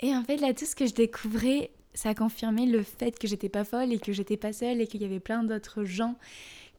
et 0.00 0.14
en 0.14 0.22
fait 0.22 0.36
là 0.36 0.54
tout 0.54 0.64
ce 0.64 0.76
que 0.76 0.86
je 0.86 0.94
découvrais 0.94 1.72
ça 1.94 2.10
a 2.10 2.14
confirmé 2.14 2.66
le 2.66 2.82
fait 2.82 3.18
que 3.18 3.26
j'étais 3.26 3.48
pas 3.48 3.64
folle 3.64 3.92
et 3.92 3.98
que 3.98 4.12
j'étais 4.12 4.36
pas 4.36 4.52
seule 4.52 4.80
et 4.80 4.86
qu'il 4.86 5.02
y 5.02 5.04
avait 5.04 5.20
plein 5.20 5.44
d'autres 5.44 5.84
gens 5.84 6.16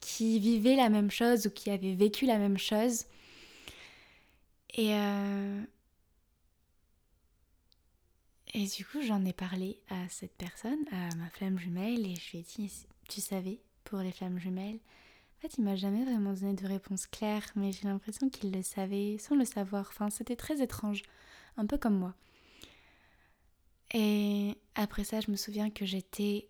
qui 0.02 0.40
vivaient 0.40 0.76
la 0.76 0.90
même 0.90 1.10
chose 1.10 1.48
ou 1.48 1.50
qui 1.50 1.70
avaient 1.72 1.96
vécu 1.96 2.26
la 2.26 2.38
même 2.38 2.58
chose. 2.58 3.06
Et, 4.76 4.94
euh, 4.94 5.62
et 8.54 8.68
du 8.68 8.86
coup, 8.86 9.02
j'en 9.02 9.24
ai 9.26 9.34
parlé 9.34 9.80
à 9.90 10.08
cette 10.10 10.36
personne, 10.36 10.86
à 10.92 11.16
ma 11.16 11.30
flamme 11.30 11.58
jumelle, 11.58 12.06
et 12.06 12.16
je 12.16 12.32
lui 12.32 12.40
ai 12.40 12.44
dit, 12.44 12.86
tu 13.08 13.22
savais, 13.22 13.60
pour 13.86 14.00
les 14.00 14.12
flammes 14.12 14.40
jumelles, 14.40 14.80
en 15.38 15.42
fait, 15.42 15.58
il 15.58 15.64
m'a 15.64 15.76
jamais 15.76 16.04
vraiment 16.04 16.34
donné 16.34 16.54
de 16.54 16.68
réponse 16.68 17.08
claire, 17.08 17.46
mais 17.56 17.72
j'ai 17.72 17.88
l'impression 17.88 18.30
qu'il 18.30 18.52
le 18.52 18.62
savait 18.62 19.18
sans 19.20 19.36
le 19.36 19.46
savoir. 19.46 19.88
Enfin, 19.90 20.10
c'était 20.10 20.36
très 20.36 20.62
étrange, 20.62 21.04
un 21.58 21.66
peu 21.66 21.78
comme 21.78 21.98
moi. 21.98 22.16
Et 23.94 24.58
après 24.76 25.04
ça, 25.04 25.22
je 25.22 25.32
me 25.32 25.36
souviens 25.36 25.70
que 25.70 25.86
j'étais 25.86 26.48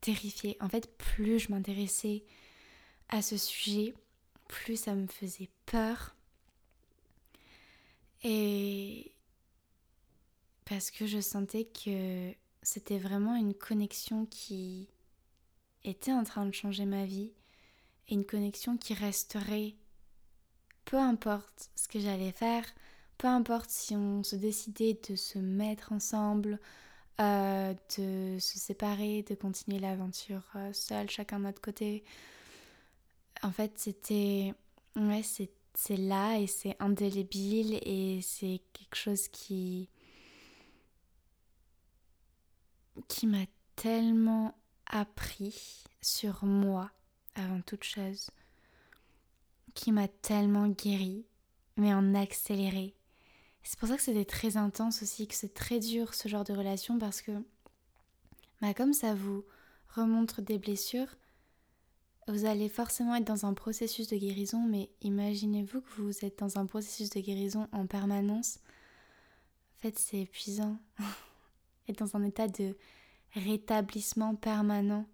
terrifiée. 0.00 0.56
En 0.60 0.68
fait, 0.68 0.96
plus 0.96 1.38
je 1.38 1.50
m'intéressais 1.50 2.24
à 3.08 3.22
ce 3.22 3.36
sujet, 3.36 3.94
plus 4.48 4.76
ça 4.76 4.94
me 4.94 5.06
faisait 5.06 5.50
peur. 5.66 6.14
Et 8.22 9.12
parce 10.64 10.90
que 10.90 11.06
je 11.06 11.20
sentais 11.20 11.64
que 11.64 12.32
c'était 12.62 12.98
vraiment 12.98 13.36
une 13.36 13.54
connexion 13.54 14.26
qui 14.26 14.88
était 15.84 16.12
en 16.12 16.24
train 16.24 16.46
de 16.46 16.54
changer 16.54 16.84
ma 16.84 17.04
vie 17.04 17.32
et 18.08 18.14
une 18.14 18.24
connexion 18.24 18.76
qui 18.76 18.94
resterait 18.94 19.74
peu 20.84 20.96
importe 20.96 21.70
ce 21.74 21.88
que 21.88 22.00
j'allais 22.00 22.32
faire, 22.32 22.64
peu 23.18 23.28
importe 23.28 23.70
si 23.70 23.96
on 23.96 24.22
se 24.22 24.36
décidait 24.36 24.98
de 25.08 25.16
se 25.16 25.38
mettre 25.38 25.92
ensemble, 25.92 26.60
euh, 27.20 27.74
de 27.98 28.38
se 28.38 28.58
séparer, 28.58 29.22
de 29.22 29.34
continuer 29.34 29.78
l'aventure 29.78 30.42
euh, 30.56 30.72
seul, 30.72 31.08
chacun 31.08 31.38
de 31.38 31.44
notre 31.44 31.62
côté. 31.62 32.04
En 33.42 33.50
fait, 33.52 33.72
c'était. 33.76 34.54
Ouais, 34.96 35.22
c'est 35.22 35.96
là 35.96 36.38
et 36.38 36.46
c'est 36.46 36.76
indélébile 36.78 37.78
et 37.82 38.20
c'est 38.22 38.60
quelque 38.72 38.96
chose 38.96 39.28
qui. 39.28 39.88
qui 43.08 43.26
m'a 43.26 43.44
tellement 43.76 44.54
appris 44.86 45.84
sur 46.00 46.44
moi 46.44 46.90
avant 47.34 47.60
toute 47.62 47.84
chose, 47.84 48.30
qui 49.74 49.92
m'a 49.92 50.08
tellement 50.08 50.68
guéri, 50.68 51.26
mais 51.76 51.92
en 51.92 52.14
accéléré 52.14 52.94
c'est 53.66 53.80
pour 53.80 53.88
ça 53.88 53.96
que 53.96 54.02
c'était 54.02 54.24
très 54.24 54.56
intense 54.56 55.02
aussi, 55.02 55.26
que 55.26 55.34
c'est 55.34 55.52
très 55.52 55.80
dur 55.80 56.14
ce 56.14 56.28
genre 56.28 56.44
de 56.44 56.52
relation 56.52 57.00
parce 57.00 57.20
que 57.20 57.32
bah, 58.60 58.72
comme 58.74 58.92
ça 58.92 59.12
vous 59.12 59.44
remontre 59.94 60.40
des 60.40 60.56
blessures, 60.56 61.08
vous 62.28 62.44
allez 62.44 62.68
forcément 62.68 63.16
être 63.16 63.26
dans 63.26 63.44
un 63.44 63.54
processus 63.54 64.06
de 64.06 64.16
guérison, 64.16 64.64
mais 64.64 64.88
imaginez-vous 65.00 65.80
que 65.80 66.00
vous 66.00 66.24
êtes 66.24 66.38
dans 66.38 66.58
un 66.58 66.66
processus 66.66 67.10
de 67.10 67.20
guérison 67.20 67.68
en 67.72 67.86
permanence. 67.86 68.60
En 69.76 69.82
fait, 69.82 69.98
c'est 69.98 70.20
épuisant. 70.20 70.78
être 71.88 71.98
dans 71.98 72.16
un 72.16 72.22
état 72.22 72.46
de 72.46 72.76
rétablissement 73.34 74.36
permanent. 74.36 75.06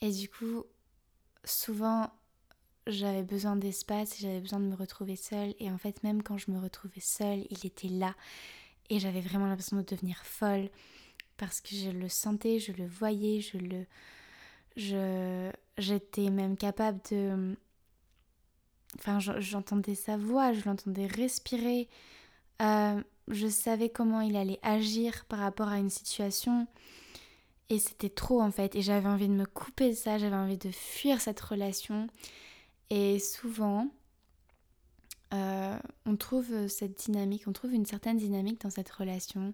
Et 0.00 0.10
du 0.10 0.28
coup, 0.28 0.64
souvent, 1.44 2.10
j'avais 2.88 3.22
besoin 3.22 3.56
d'espace 3.56 4.16
j'avais 4.18 4.40
besoin 4.40 4.60
de 4.60 4.64
me 4.64 4.74
retrouver 4.74 5.16
seule. 5.16 5.54
Et 5.58 5.70
en 5.70 5.78
fait, 5.78 6.02
même 6.02 6.22
quand 6.22 6.38
je 6.38 6.50
me 6.50 6.58
retrouvais 6.58 7.00
seule, 7.00 7.46
il 7.50 7.66
était 7.66 7.88
là. 7.88 8.14
Et 8.90 8.98
j'avais 8.98 9.20
vraiment 9.20 9.46
l'impression 9.46 9.76
de 9.76 9.82
devenir 9.82 10.24
folle 10.24 10.70
parce 11.36 11.60
que 11.60 11.74
je 11.74 11.90
le 11.90 12.08
sentais, 12.08 12.58
je 12.58 12.72
le 12.72 12.86
voyais, 12.86 13.40
je 13.40 13.58
le. 13.58 13.86
Je, 14.76 15.50
j'étais 15.76 16.30
même 16.30 16.56
capable 16.56 17.00
de. 17.10 17.56
Enfin, 18.98 19.18
j'entendais 19.18 19.94
sa 19.94 20.16
voix, 20.16 20.52
je 20.52 20.64
l'entendais 20.64 21.06
respirer. 21.06 21.88
Euh, 22.62 23.02
je 23.28 23.46
savais 23.46 23.90
comment 23.90 24.20
il 24.20 24.36
allait 24.36 24.58
agir 24.62 25.24
par 25.26 25.40
rapport 25.40 25.68
à 25.68 25.78
une 25.78 25.90
situation. 25.90 26.66
Et 27.70 27.78
c'était 27.78 28.08
trop 28.08 28.40
en 28.40 28.50
fait. 28.50 28.74
Et 28.74 28.82
j'avais 28.82 29.08
envie 29.08 29.28
de 29.28 29.34
me 29.34 29.44
couper 29.44 29.90
de 29.90 29.94
ça, 29.94 30.18
j'avais 30.18 30.36
envie 30.36 30.56
de 30.56 30.70
fuir 30.70 31.20
cette 31.20 31.40
relation. 31.40 32.08
Et 32.90 33.18
souvent, 33.18 33.88
euh, 35.34 35.78
on 36.06 36.16
trouve 36.16 36.68
cette 36.68 36.98
dynamique, 37.04 37.46
on 37.46 37.52
trouve 37.52 37.74
une 37.74 37.86
certaine 37.86 38.16
dynamique 38.16 38.60
dans 38.62 38.70
cette 38.70 38.90
relation. 38.90 39.52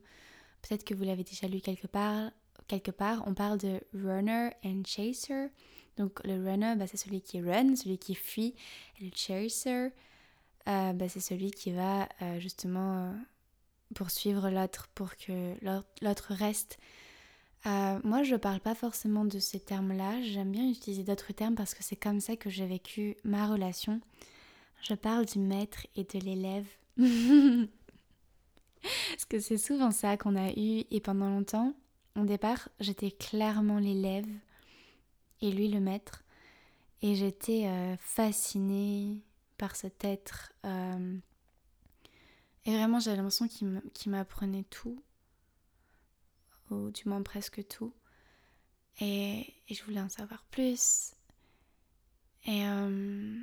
Peut-être 0.63 0.85
que 0.85 0.95
vous 0.95 1.05
l'avez 1.05 1.25
déjà 1.25 1.49
lu 1.49 1.61
quelque 1.61 1.87
part. 1.87 2.31
Quelque 2.69 2.91
part, 2.91 3.23
on 3.27 3.35
parle 3.35 3.59
de 3.59 3.81
runner 3.93 4.51
and 4.65 4.83
chaser. 4.87 5.49
Donc 5.97 6.25
le 6.25 6.43
runner, 6.43 6.75
bah, 6.77 6.87
c'est 6.87 6.97
celui 6.97 7.21
qui 7.21 7.41
run, 7.41 7.77
celui 7.77 7.99
qui 7.99 8.15
fuit. 8.15 8.55
Et 9.01 9.05
le 9.05 9.11
chaser, 9.15 9.91
euh, 10.69 10.93
bah, 10.93 11.09
c'est 11.09 11.21
celui 11.21 11.51
qui 11.51 11.73
va 11.73 12.09
euh, 12.23 12.39
justement 12.41 13.15
poursuivre 13.95 14.49
l'autre 14.51 14.89
pour 14.95 15.17
que 15.17 15.55
l'autre 16.03 16.33
reste. 16.33 16.79
Euh, 17.67 17.99
moi, 18.05 18.23
je 18.23 18.37
parle 18.37 18.61
pas 18.61 18.75
forcément 18.75 19.25
de 19.25 19.39
ces 19.39 19.61
termes-là. 19.61 20.23
J'aime 20.23 20.53
bien 20.53 20.69
utiliser 20.69 21.03
d'autres 21.03 21.33
termes 21.33 21.55
parce 21.55 21.75
que 21.75 21.83
c'est 21.83 21.97
comme 21.97 22.21
ça 22.21 22.37
que 22.37 22.51
j'ai 22.51 22.67
vécu 22.67 23.17
ma 23.25 23.47
relation. 23.47 24.01
Je 24.83 24.95
parle 24.95 25.25
du 25.25 25.39
maître 25.39 25.87
et 25.97 26.05
de 26.05 26.19
l'élève. 26.19 26.67
parce 28.83 29.25
que 29.25 29.41
c'est 29.41 29.57
souvent 29.59 29.91
ça 29.91 30.17
qu'on 30.17 30.37
a 30.37 30.51
eu 30.51 30.85
et 30.91 31.01
pendant 31.01 31.31
longtemps, 31.31 31.75
au 32.17 32.25
départ, 32.25 32.69
j'étais 32.81 33.11
clairement 33.11 33.79
l'élève 33.79 34.29
et 35.41 35.51
lui 35.51 35.69
le 35.69 35.81
maître. 35.81 36.23
Et 37.01 37.15
j'étais 37.15 37.67
euh, 37.67 37.97
fascinée 37.99 39.23
par 39.57 39.75
cet 39.77 40.05
être. 40.05 40.53
Euh, 40.67 41.17
et 42.67 42.75
vraiment, 42.75 43.01
j'avais 43.01 43.17
l'impression 43.17 43.49
qu'il 43.49 44.11
m'apprenait 44.11 44.65
tout 44.65 45.03
du 46.91 47.09
moins 47.09 47.23
presque 47.23 47.67
tout. 47.69 47.93
Et, 49.01 49.55
je 49.69 49.83
voulais 49.85 50.01
en 50.01 50.09
savoir 50.09 50.45
plus. 50.51 51.15
Et, 52.47 52.67
euh, 52.67 53.39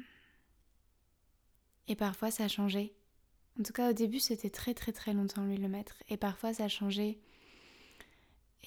et 1.88 1.96
parfois 1.96 2.32
ça 2.32 2.48
changé. 2.48 2.96
En 3.60 3.64
tout 3.64 3.74
cas 3.74 3.90
au 3.90 3.94
début 3.94 4.20
c'était 4.20 4.50
très 4.50 4.74
très 4.74 4.94
très 4.94 5.14
longtemps 5.14 5.46
lui 5.46 5.58
le 5.58 5.68
maître. 5.68 6.04
Et 6.10 6.18
parfois 6.18 6.54
ça 6.54 6.68
changé. 6.68 7.20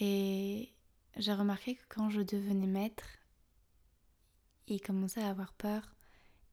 Et 0.01 0.73
j'ai 1.17 1.33
remarqué 1.33 1.77
que 1.77 1.85
quand 1.89 2.11
je 2.11 2.21
devenais 2.21 2.67
maître, 2.67 3.05
il 4.67 4.81
commençait 4.81 5.23
à 5.23 5.29
avoir 5.29 5.53
peur. 5.53 5.95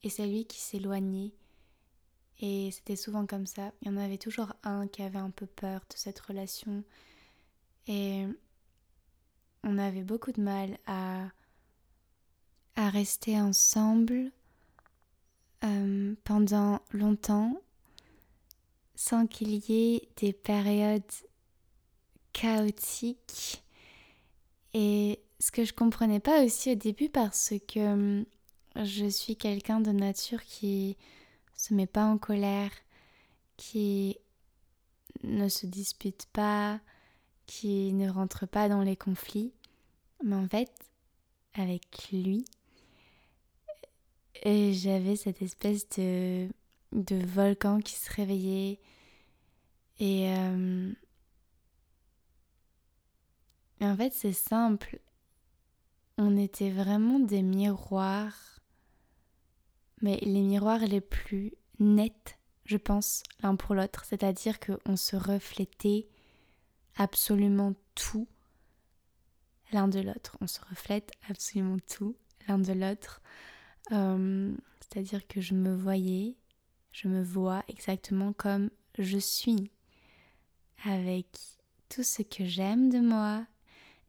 Et 0.04 0.10
c'est 0.10 0.28
lui 0.28 0.46
qui 0.46 0.60
s'éloignait. 0.60 1.34
Et 2.40 2.72
c'était 2.72 2.96
souvent 2.96 3.26
comme 3.26 3.46
ça. 3.46 3.72
Il 3.82 3.88
y 3.88 3.92
en 3.92 3.98
avait 3.98 4.18
toujours 4.18 4.54
un 4.64 4.88
qui 4.88 5.04
avait 5.04 5.20
un 5.20 5.30
peu 5.30 5.46
peur 5.46 5.82
de 5.90 5.96
cette 5.96 6.20
relation 6.20 6.84
et 7.92 8.26
on 9.64 9.78
avait 9.78 10.04
beaucoup 10.04 10.32
de 10.32 10.42
mal 10.42 10.78
à, 10.88 11.30
rester 12.78 13.40
ensemble 13.40 14.32
euh, 15.64 16.16
pendant 16.24 16.82
longtemps 16.92 17.62
sans 18.96 19.28
qu'il 19.28 19.54
y 19.70 19.96
ait 19.96 20.10
des 20.18 20.34
périodes 20.34 21.04
chaotiques. 22.34 23.64
Et 24.74 25.20
ce 25.40 25.52
que 25.52 25.64
je 25.64 25.74
comprenais 25.74 26.20
pas 26.20 26.44
aussi 26.44 26.72
au 26.72 26.76
début 26.76 27.10
parce 27.10 27.54
que 27.68 28.26
je 28.76 29.06
suis 29.06 29.36
quelqu'un 29.36 29.80
de 29.80 29.92
nature 29.92 30.44
qui 30.44 30.98
se 31.56 31.74
met 31.76 31.88
pas 31.88 32.06
en 32.06 32.18
colère, 32.18 32.72
qui 33.58 34.18
ne 35.24 35.50
se 35.50 35.68
dispute 35.68 36.26
pas, 36.34 36.80
qui 37.46 37.94
ne 37.94 38.10
rentre 38.10 38.48
pas 38.48 38.70
dans 38.70 38.82
les 38.82 38.96
conflits. 38.96 39.54
Mais 40.24 40.36
en 40.36 40.48
fait, 40.48 40.72
avec 41.54 42.10
lui, 42.12 42.46
j'avais 44.44 45.16
cette 45.16 45.42
espèce 45.42 45.88
de, 45.90 46.48
de 46.92 47.26
volcan 47.26 47.80
qui 47.80 47.96
se 47.96 48.12
réveillait. 48.14 48.80
Et, 50.00 50.34
euh, 50.36 50.92
et 53.80 53.86
en 53.86 53.96
fait, 53.96 54.14
c'est 54.14 54.34
simple. 54.34 55.00
On 56.18 56.38
était 56.38 56.72
vraiment 56.72 57.20
des 57.20 57.42
miroirs, 57.42 58.60
mais 60.02 60.18
les 60.22 60.42
miroirs 60.42 60.86
les 60.86 61.02
plus 61.02 61.54
nets, 61.80 62.38
je 62.66 62.78
pense, 62.78 63.24
l'un 63.42 63.56
pour 63.56 63.76
l'autre. 63.76 64.06
C'est-à-dire 64.06 64.60
qu'on 64.60 64.96
se 64.96 65.16
reflétait 65.16 66.08
absolument 66.98 67.74
tout 67.96 68.28
l'un 69.72 69.88
de 69.88 70.00
l'autre. 70.00 70.38
On 70.42 70.48
se 70.48 70.60
reflète 70.70 71.12
absolument 71.30 71.78
tout 71.94 72.16
l'un 72.48 72.60
de 72.60 72.74
l'autre. 72.74 73.22
Euh, 73.92 74.54
c'est-à-dire 74.80 75.28
que 75.28 75.42
je 75.42 75.54
me 75.54 75.76
voyais, 75.76 76.36
je 76.92 77.08
me 77.08 77.24
vois 77.24 77.64
exactement 77.68 78.34
comme 78.34 78.70
je 78.98 79.18
suis, 79.18 79.72
avec 80.86 81.28
tout 81.90 82.04
ce 82.04 82.22
que 82.22 82.46
j'aime 82.46 82.90
de 82.90 83.00
moi 83.00 83.46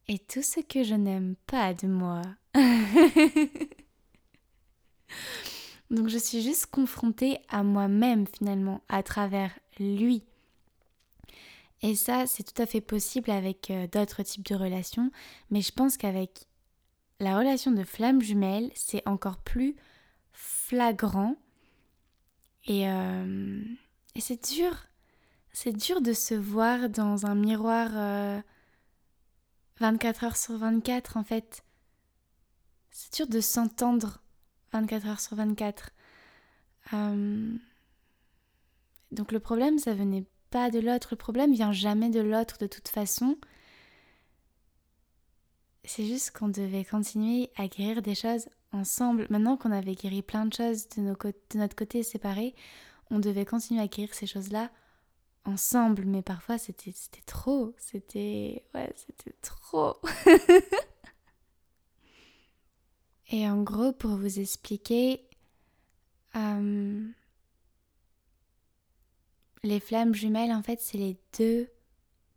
et 0.09 0.19
tout 0.19 0.43
ce 0.43 0.61
que 0.61 0.83
je 0.83 0.95
n'aime 0.95 1.37
pas 1.47 1.75
de 1.75 1.87
moi. 1.87 2.23
Donc 5.91 6.09
je 6.09 6.19
suis 6.19 6.43
juste 6.43 6.67
confrontée 6.67 7.39
à 7.49 7.63
moi-même 7.63 8.27
finalement, 8.27 8.83
à 8.89 9.03
travers 9.03 9.59
lui. 9.79 10.25
Et 11.83 11.97
ça, 11.97 12.27
c'est 12.27 12.45
tout 12.45 12.63
à 12.63 12.67
fait 12.67 12.81
possible 12.81 13.31
avec 13.31 13.71
euh, 13.71 13.89
d'autres 13.89 14.23
types 14.23 14.47
de 14.47 14.55
relations, 14.55 15.11
mais 15.51 15.61
je 15.63 15.73
pense 15.73 15.97
qu'avec 15.97 16.47
la 17.19 17.37
relation 17.37 17.73
de 17.73 17.83
flamme 17.83 18.23
jumelle, 18.23 18.71
c'est 18.75 19.03
encore 19.07 19.39
plus 19.39 19.75
flagrant. 20.33 21.37
Et, 22.67 22.89
euh, 22.89 23.61
c'est 24.17 24.53
dur. 24.55 24.87
C'est 25.53 25.73
dur 25.73 26.01
de 26.01 26.13
se 26.13 26.35
voir 26.35 26.89
dans 26.89 27.27
un 27.27 27.35
miroir 27.35 27.91
24 29.81 30.23
euh, 30.23 30.27
heures 30.27 30.37
sur 30.37 30.57
24 30.57 31.17
en 31.17 31.25
fait. 31.25 31.65
C'est 32.91 33.13
dur 33.15 33.27
de 33.27 33.41
s'entendre 33.41 34.23
24 34.73 35.07
heures 35.09 35.21
sur 35.21 35.37
24. 35.37 35.91
donc 39.11 39.33
le 39.33 39.41
problème, 39.41 39.79
ça 39.79 39.95
venait 39.95 40.25
pas 40.53 40.71
de 40.71 40.79
l'autre. 40.79 41.09
Le 41.13 41.17
problème 41.17 41.53
vient 41.53 41.73
jamais 41.73 42.11
de 42.11 42.21
l'autre 42.21 42.59
de 42.59 42.69
toute 42.69 42.89
façon. 42.89 43.37
C'est 45.85 46.07
juste 46.07 46.31
qu'on 46.31 46.49
devait 46.49 46.85
continuer 46.85 47.51
à 47.57 47.67
guérir 47.67 48.03
des 48.03 48.15
choses 48.15 48.49
ensemble. 48.71 49.27
Maintenant 49.31 49.57
qu'on 49.57 49.73
avait 49.73 49.97
guéri 49.97 50.23
plein 50.23 50.47
de 50.47 50.53
choses 50.53 50.89
de, 50.91 51.01
notre 51.55 51.75
côté 51.75 52.05
séparés, 52.05 52.55
on 53.11 53.19
devait 53.19 53.47
continuer 53.47 53.81
à 53.81 53.89
guérir 53.89 54.15
ces 54.15 54.27
choses-là 54.27 54.71
ensemble. 55.45 56.05
Mais 56.05 56.23
parfois 56.23 56.59
c'était 56.59 56.93
trop. 57.27 57.75
C'était. 57.79 58.65
Ouais, 58.75 58.93
c'était 58.95 59.35
trop. 59.41 59.97
Et 63.31 63.49
en 63.49 63.63
gros, 63.63 63.93
pour 63.93 64.17
vous 64.17 64.39
expliquer, 64.39 65.27
euh, 66.37 67.09
les 69.63 69.81
flammes 69.81 70.15
jumelles, 70.15 70.53
en 70.53 70.63
fait, 70.63 70.81
c'est 70.81 70.99
les 70.99 71.17
deux 71.39 71.69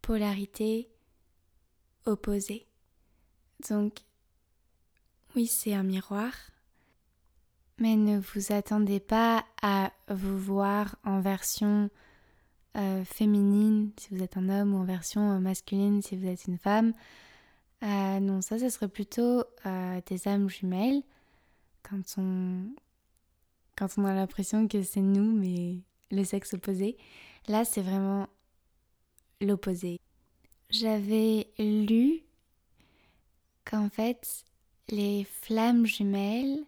polarités 0.02 0.90
opposées. 2.06 2.68
Donc, 3.70 4.00
oui, 5.36 5.48
c'est 5.48 5.74
un 5.74 5.84
miroir, 5.84 6.32
mais 7.80 7.96
ne 7.96 8.20
vous 8.20 8.54
attendez 8.54 9.00
pas 9.00 9.46
à 9.62 9.92
vous 10.08 10.38
voir 10.38 10.96
en 11.04 11.20
version 11.20 11.90
euh, 12.78 13.04
féminine 13.06 13.92
si 13.98 14.14
vous 14.14 14.22
êtes 14.22 14.38
un 14.38 14.50
homme 14.50 14.74
ou 14.74 14.78
en 14.78 14.84
version 14.84 15.32
euh, 15.32 15.40
masculine 15.40 16.02
si 16.02 16.16
vous 16.16 16.28
êtes 16.28 16.46
une 16.46 16.58
femme. 16.58 16.94
Euh, 17.84 18.20
non, 18.20 18.42
ça, 18.42 18.60
ce 18.60 18.70
serait 18.70 18.88
plutôt 18.88 19.44
des 20.06 20.28
âmes 20.28 20.50
jumelles 20.50 21.04
quand 21.84 22.02
on, 22.18 22.74
quand 23.76 23.88
on 23.98 24.06
a 24.06 24.14
l'impression 24.14 24.68
que 24.68 24.82
c'est 24.84 25.02
nous, 25.02 25.32
mais 25.32 25.80
le 26.12 26.24
sexe 26.24 26.54
opposé. 26.54 26.98
Là, 27.48 27.66
c'est 27.66 27.82
vraiment 27.82 28.28
l'opposé. 29.42 30.00
J'avais 30.70 31.48
lu 31.60 32.24
qu'en 33.64 33.90
fait, 33.90 34.46
les 34.90 35.24
flammes 35.24 35.86
jumelles, 35.86 36.60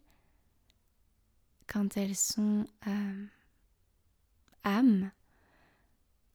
quand 1.68 1.98
elles 1.98 2.16
sont 2.16 2.66
euh, 2.88 3.26
âmes, 4.64 5.12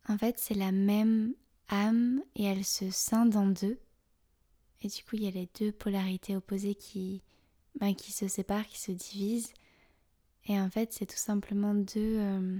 en 0.09 0.19
fait, 0.19 0.39
c'est 0.39 0.55
la 0.55 0.73
même 0.73 1.35
âme 1.69 2.23
et 2.35 2.45
elles 2.45 2.65
se 2.65 2.91
scindent 2.91 3.37
en 3.37 3.47
deux. 3.47 3.79
Et 4.83 4.89
du 4.89 5.05
coup, 5.05 5.17
il 5.17 5.25
y 5.25 5.29
a 5.29 5.31
les 5.31 5.49
deux 5.59 5.71
polarités 5.71 6.37
opposées 6.37 6.75
qui, 6.75 7.23
ben, 7.79 7.95
qui 7.95 8.11
se 8.11 8.27
séparent, 8.27 8.67
qui 8.67 8.81
se 8.81 8.91
divisent. 8.93 9.55
Et 10.47 10.61
en 10.61 10.69
fait, 10.69 10.93
c'est 10.93 11.07
tout 11.07 11.17
simplement 11.17 11.75
deux, 11.75 12.19
euh, 12.19 12.59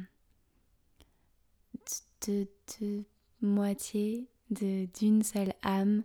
de, 2.27 2.47
de 2.81 3.05
moitié 3.41 4.29
d'une 4.51 5.23
seule 5.23 5.53
âme. 5.63 6.03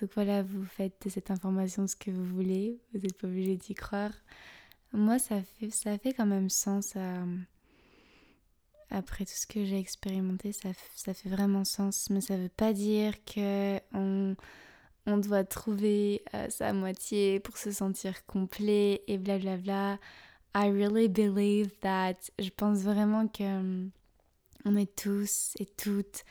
Donc 0.00 0.10
voilà, 0.14 0.42
vous 0.42 0.64
faites 0.64 0.94
de 1.04 1.10
cette 1.10 1.30
information 1.30 1.86
ce 1.86 1.96
que 1.96 2.10
vous 2.10 2.24
voulez, 2.24 2.80
vous 2.92 3.00
n'êtes 3.00 3.16
pas 3.18 3.26
obligé 3.26 3.56
d'y 3.56 3.74
croire. 3.74 4.12
Moi, 4.92 5.18
ça 5.18 5.42
fait, 5.42 5.70
ça 5.70 5.96
fait 5.98 6.12
quand 6.12 6.26
même 6.26 6.50
sens 6.50 6.96
après 8.92 9.24
tout 9.24 9.34
ce 9.34 9.46
que 9.46 9.64
j'ai 9.64 9.78
expérimenté, 9.78 10.52
ça, 10.52 10.70
ça, 10.94 11.14
fait 11.14 11.28
vraiment 11.28 11.64
sens. 11.64 12.10
Mais 12.10 12.20
ça 12.20 12.36
veut 12.36 12.50
pas 12.50 12.72
dire 12.72 13.14
que 13.24 13.78
on 13.94 15.16
doit 15.18 15.44
trouver 15.44 16.22
euh, 16.34 16.48
sa 16.48 16.72
moitié 16.72 17.40
pour 17.40 17.56
se 17.58 17.72
sentir 17.72 18.24
complet 18.26 19.02
et 19.08 19.18
blablabla. 19.18 19.98
I 20.54 20.70
really 20.70 21.08
believe 21.08 21.70
that. 21.80 22.14
Je 22.38 22.50
pense 22.50 22.80
vraiment 22.80 23.26
que 23.26 23.88
on 24.64 24.76
est 24.76 24.94
tous 24.96 25.52
et 25.58 25.66
toutes 25.66 26.24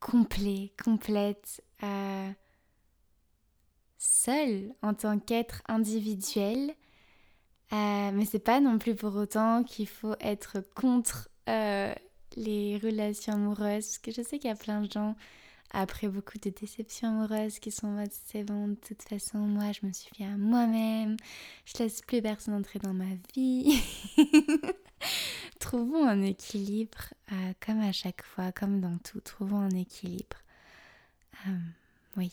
complets, 0.00 0.72
complètes, 0.82 1.62
euh, 1.82 2.30
seuls 3.98 4.72
en 4.82 4.94
tant 4.94 5.18
qu'être 5.18 5.62
individuel. 5.68 6.74
Euh, 7.72 8.10
mais 8.12 8.24
c'est 8.24 8.40
pas 8.40 8.60
non 8.60 8.78
plus 8.78 8.96
pour 8.96 9.14
autant 9.14 9.62
qu'il 9.62 9.86
faut 9.86 10.16
être 10.20 10.58
contre 10.74 11.28
euh, 11.48 11.94
les 12.36 12.78
relations 12.78 13.34
amoureuses, 13.34 13.86
parce 13.86 13.98
que 13.98 14.10
je 14.10 14.22
sais 14.22 14.38
qu'il 14.38 14.48
y 14.48 14.52
a 14.52 14.56
plein 14.56 14.80
de 14.80 14.90
gens 14.90 15.14
après 15.72 16.08
beaucoup 16.08 16.38
de 16.38 16.50
déceptions 16.50 17.08
amoureuses 17.08 17.60
qui 17.60 17.70
sont 17.70 17.86
en 17.86 17.92
mode 17.92 18.10
c'est 18.26 18.42
bon, 18.42 18.68
de 18.68 18.74
toute 18.74 19.02
façon, 19.02 19.38
moi 19.38 19.70
je 19.72 19.86
me 19.86 19.92
suis 19.92 20.10
fait 20.16 20.24
à 20.24 20.36
moi-même, 20.36 21.16
je 21.64 21.78
laisse 21.78 22.00
plus 22.02 22.20
personne 22.20 22.54
entrer 22.54 22.80
dans 22.80 22.94
ma 22.94 23.14
vie. 23.34 23.80
trouvons 25.60 26.06
un 26.06 26.22
équilibre, 26.22 27.14
euh, 27.32 27.52
comme 27.64 27.80
à 27.80 27.92
chaque 27.92 28.22
fois, 28.24 28.52
comme 28.52 28.80
dans 28.80 28.98
tout, 28.98 29.20
trouvons 29.20 29.60
un 29.60 29.70
équilibre. 29.70 30.36
Euh, 31.46 31.58
oui. 32.16 32.32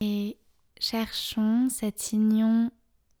Et 0.00 0.36
cherchons 0.80 1.68
cette 1.68 2.12
union, 2.12 2.70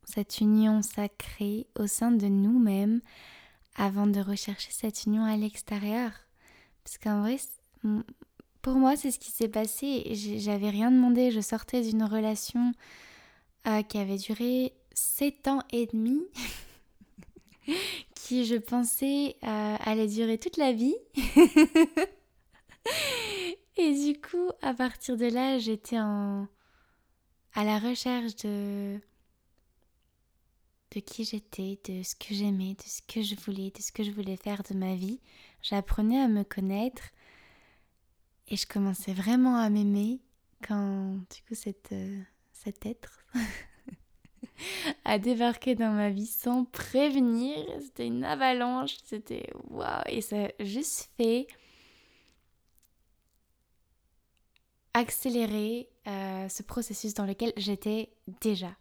cette 0.04 0.40
union 0.40 0.82
sacrée 0.82 1.66
au 1.78 1.86
sein 1.86 2.10
de 2.10 2.26
nous-mêmes 2.26 3.00
avant 3.76 4.06
de 4.06 4.20
rechercher 4.20 4.70
cette 4.72 5.04
union 5.04 5.24
à 5.24 5.36
l'extérieur. 5.36 6.10
Parce 6.84 6.98
qu'en 6.98 7.22
vrai, 7.22 7.38
pour 8.62 8.74
moi, 8.74 8.96
c'est 8.96 9.10
ce 9.10 9.18
qui 9.18 9.30
s'est 9.30 9.48
passé. 9.48 10.04
J'avais 10.38 10.70
rien 10.70 10.90
demandé. 10.90 11.30
Je 11.30 11.40
sortais 11.40 11.82
d'une 11.82 12.04
relation 12.04 12.72
euh, 13.66 13.82
qui 13.82 13.98
avait 13.98 14.16
duré 14.16 14.72
sept 14.92 15.46
ans 15.48 15.62
et 15.70 15.86
demi. 15.86 16.20
qui 18.28 18.44
je 18.44 18.56
pensais 18.56 19.36
euh, 19.42 19.76
allait 19.80 20.06
durer 20.06 20.36
toute 20.36 20.58
la 20.58 20.72
vie. 20.72 20.94
et 23.78 23.94
du 23.94 24.20
coup, 24.20 24.50
à 24.60 24.74
partir 24.74 25.16
de 25.16 25.24
là, 25.24 25.58
j'étais 25.58 25.98
en... 25.98 26.46
à 27.54 27.64
la 27.64 27.78
recherche 27.78 28.36
de 28.36 29.00
de 30.94 31.00
qui 31.00 31.24
j'étais, 31.24 31.78
de 31.86 32.02
ce 32.02 32.14
que 32.14 32.34
j'aimais, 32.34 32.74
de 32.74 32.82
ce 32.82 33.00
que 33.02 33.22
je 33.22 33.34
voulais, 33.34 33.70
de 33.70 33.80
ce 33.80 33.92
que 33.92 34.02
je 34.02 34.10
voulais 34.10 34.36
faire 34.36 34.62
de 34.62 34.74
ma 34.74 34.94
vie. 34.94 35.20
J'apprenais 35.62 36.20
à 36.20 36.28
me 36.28 36.44
connaître 36.44 37.02
et 38.48 38.56
je 38.56 38.66
commençais 38.66 39.12
vraiment 39.14 39.56
à 39.56 39.70
m'aimer 39.70 40.20
quand, 40.66 41.12
du 41.12 41.42
coup, 41.46 41.54
cette, 41.54 41.92
euh, 41.92 42.22
cet 42.52 42.84
être 42.84 43.24
a 45.04 45.18
débarqué 45.18 45.74
dans 45.74 45.90
ma 45.92 46.10
vie 46.10 46.26
sans 46.26 46.64
prévenir. 46.64 47.56
C'était 47.80 48.06
une 48.06 48.24
avalanche, 48.24 48.96
c'était 49.04 49.50
waouh, 49.70 50.02
et 50.06 50.20
ça 50.20 50.46
a 50.46 50.64
juste 50.64 51.10
fait 51.16 51.46
accélérer 54.94 55.88
euh, 56.06 56.48
ce 56.48 56.62
processus 56.62 57.14
dans 57.14 57.26
lequel 57.26 57.52
j'étais 57.56 58.10
déjà. 58.40 58.76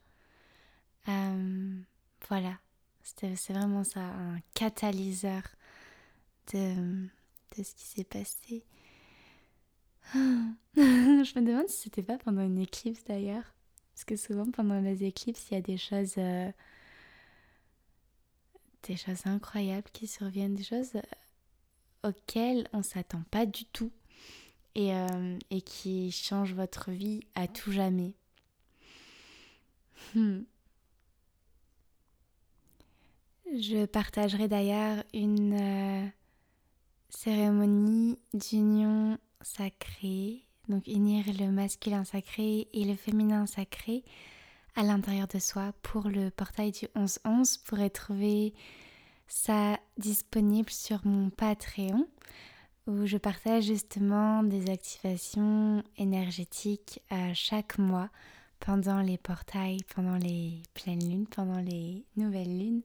Euh, 1.07 1.79
voilà, 2.27 2.57
c'est 3.03 3.53
vraiment 3.53 3.83
ça, 3.83 4.01
un 4.01 4.39
catalyseur 4.55 5.43
de, 6.53 7.05
de 7.57 7.63
ce 7.63 7.73
qui 7.75 7.85
s'est 7.85 8.03
passé. 8.03 8.65
je 10.13 11.39
me 11.39 11.45
demande 11.45 11.67
si 11.67 11.83
c'était 11.83 12.03
pas 12.03 12.17
pendant 12.17 12.41
une 12.41 12.59
éclipse 12.59 13.03
d'ailleurs. 13.03 13.56
Parce 13.97 14.05
que 14.05 14.15
souvent 14.15 14.45
pendant 14.51 14.79
les 14.79 15.03
éclipses, 15.05 15.47
il 15.49 15.55
y 15.55 15.57
a 15.57 15.61
des 15.61 15.79
choses, 15.79 16.13
euh, 16.19 16.51
des 18.83 18.95
choses 18.95 19.25
incroyables 19.25 19.89
qui 19.91 20.05
surviennent, 20.05 20.53
des 20.53 20.63
choses 20.63 20.93
euh, 20.93 22.09
auxquelles 22.09 22.67
on 22.73 22.83
s'attend 22.83 23.23
pas 23.31 23.47
du 23.47 23.65
tout 23.65 23.91
et, 24.75 24.93
euh, 24.93 25.39
et, 25.49 25.61
qui 25.61 26.11
changent 26.11 26.53
votre 26.53 26.91
vie 26.91 27.21
à 27.33 27.47
tout 27.47 27.71
jamais. 27.71 28.13
Hmm. 30.13 30.41
Je 33.51 33.87
partagerai 33.87 34.47
d'ailleurs 34.47 35.03
une 35.15 36.11
cérémonie 37.09 38.19
d'union 38.35 39.17
sacrée 39.41 40.46
donc 40.69 40.87
unir 40.87 41.25
le 41.39 41.51
masculin 41.51 42.03
sacré 42.03 42.67
et 42.73 42.83
le 42.83 42.95
féminin 42.95 43.45
sacré 43.45 44.03
à 44.75 44.83
l'intérieur 44.83 45.27
de 45.27 45.39
soi 45.39 45.73
pour 45.81 46.07
le 46.09 46.29
portail 46.29 46.71
du 46.71 46.85
11-11. 46.95 47.57
Vous 47.57 47.63
pourrez 47.65 47.89
trouver 47.89 48.53
ça 49.27 49.79
disponible 49.97 50.69
sur 50.69 51.05
mon 51.05 51.29
Patreon 51.29 52.07
où 52.87 53.05
je 53.05 53.17
partage 53.17 53.65
justement 53.65 54.43
des 54.43 54.69
activations 54.69 55.83
énergétiques 55.97 57.01
à 57.09 57.33
chaque 57.33 57.77
mois 57.77 58.09
pendant 58.59 59.01
les 59.01 59.17
portails, 59.17 59.83
pendant 59.93 60.15
les 60.15 60.61
pleines 60.73 61.07
lunes, 61.07 61.27
pendant 61.27 61.59
les 61.59 62.05
nouvelles 62.15 62.57
lunes 62.57 62.81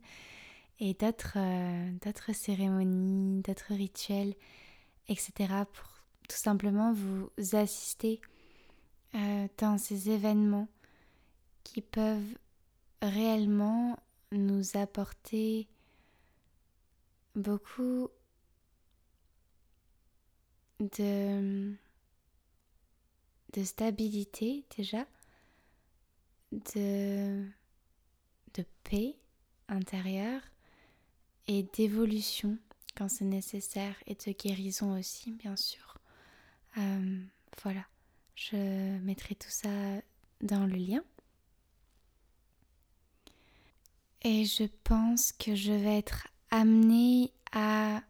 et 0.80 0.94
d'autres 0.94 1.36
euh, 1.36 2.32
cérémonies, 2.32 3.40
d'autres 3.42 3.74
rituels, 3.74 4.34
etc. 5.08 5.32
tout 6.28 6.36
simplement 6.36 6.92
vous 6.92 7.30
assister 7.52 8.20
euh, 9.14 9.46
dans 9.58 9.78
ces 9.78 10.10
événements 10.10 10.68
qui 11.64 11.82
peuvent 11.82 12.38
réellement 13.02 13.98
nous 14.32 14.76
apporter 14.76 15.68
beaucoup 17.34 18.08
de, 20.80 21.74
stabilité 23.64 24.64
déjà, 24.76 25.06
de 26.52 27.44
paix 28.84 29.16
intérieure 29.68 30.42
et 31.48 31.62
d'évolution 31.74 32.58
quand 32.96 33.08
c'est 33.08 33.24
nécessaire 33.24 33.96
et 34.06 34.14
de 34.14 34.32
guérison 34.32 34.98
aussi 34.98 35.32
bien 35.32 35.56
sûr. 35.56 35.91
Euh, 36.78 37.20
voilà, 37.62 37.84
je 38.34 38.98
mettrai 39.00 39.34
tout 39.34 39.50
ça 39.50 39.68
dans 40.40 40.66
le 40.66 40.76
lien. 40.76 41.02
Et 44.22 44.44
je 44.44 44.64
pense 44.84 45.32
que 45.32 45.54
je 45.54 45.72
vais 45.72 45.98
être 45.98 46.28
amenée 46.50 47.32
à 47.52 48.02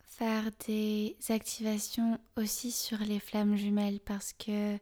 faire 0.00 0.50
des 0.66 1.16
activations 1.28 2.18
aussi 2.36 2.72
sur 2.72 2.98
les 2.98 3.20
flammes 3.20 3.56
jumelles 3.56 4.00
parce 4.00 4.32
que 4.32 4.76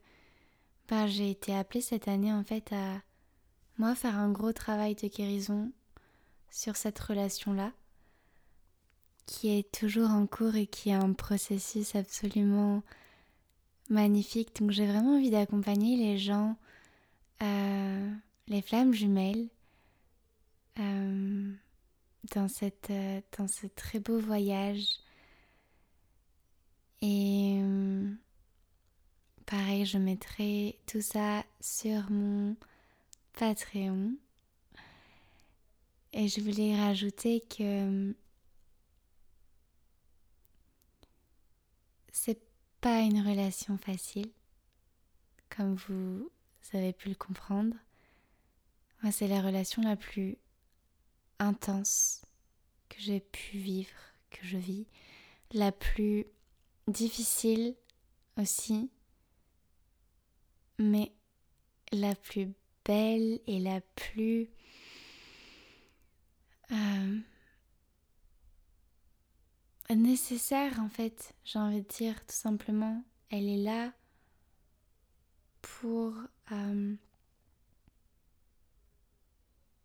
bah, 0.88 1.06
j'ai 1.06 1.30
été 1.30 1.54
appelée 1.54 1.82
cette 1.82 2.08
année 2.08 2.32
en 2.32 2.42
fait 2.42 2.72
à 2.72 3.02
moi 3.76 3.94
faire 3.94 4.16
un 4.16 4.32
gros 4.32 4.54
travail 4.54 4.94
de 4.94 5.08
guérison 5.08 5.70
sur 6.50 6.76
cette 6.76 6.98
relation-là 6.98 7.72
qui 9.26 9.58
est 9.58 9.70
toujours 9.72 10.10
en 10.10 10.26
cours 10.26 10.54
et 10.54 10.66
qui 10.66 10.90
est 10.90 10.94
un 10.94 11.12
processus 11.12 11.94
absolument 11.94 12.82
magnifique. 13.90 14.56
Donc 14.60 14.70
j'ai 14.70 14.86
vraiment 14.86 15.16
envie 15.16 15.30
d'accompagner 15.30 15.96
les 15.96 16.18
gens, 16.18 16.56
euh, 17.42 18.10
les 18.46 18.62
flammes 18.62 18.94
jumelles, 18.94 19.48
euh, 20.78 21.52
dans, 22.34 22.48
cette, 22.48 22.90
euh, 22.90 23.20
dans 23.36 23.48
ce 23.48 23.66
très 23.66 23.98
beau 23.98 24.18
voyage. 24.18 24.86
Et 27.02 27.60
pareil, 29.44 29.84
je 29.84 29.98
mettrai 29.98 30.78
tout 30.86 31.02
ça 31.02 31.44
sur 31.60 32.10
mon 32.10 32.56
Patreon. 33.34 34.14
Et 36.12 36.28
je 36.28 36.40
voulais 36.40 36.74
rajouter 36.74 37.40
que 37.40 38.14
c'est 42.16 42.40
pas 42.80 43.00
une 43.00 43.20
relation 43.20 43.76
facile, 43.76 44.32
comme 45.50 45.74
vous 45.74 46.30
avez 46.72 46.94
pu 46.94 47.10
le 47.10 47.14
comprendre. 47.14 47.76
Moi, 49.02 49.12
c'est 49.12 49.28
la 49.28 49.42
relation 49.42 49.82
la 49.82 49.96
plus 49.96 50.38
intense 51.38 52.22
que 52.88 52.96
j'ai 53.00 53.20
pu 53.20 53.58
vivre, 53.58 53.98
que 54.30 54.38
je 54.46 54.56
vis, 54.56 54.86
la 55.52 55.72
plus 55.72 56.24
difficile 56.88 57.74
aussi, 58.38 58.90
mais 60.78 61.12
la 61.92 62.14
plus 62.14 62.48
belle 62.86 63.40
et 63.46 63.60
la 63.60 63.82
plus 63.94 64.48
euh, 66.72 67.18
nécessaire 69.94 70.80
en 70.80 70.88
fait, 70.88 71.34
j'ai 71.44 71.58
envie 71.58 71.82
de 71.82 71.88
dire 71.88 72.14
tout 72.26 72.34
simplement. 72.34 73.02
Elle 73.30 73.48
est 73.48 73.62
là 73.62 73.92
pour, 75.62 76.14
euh, 76.52 76.94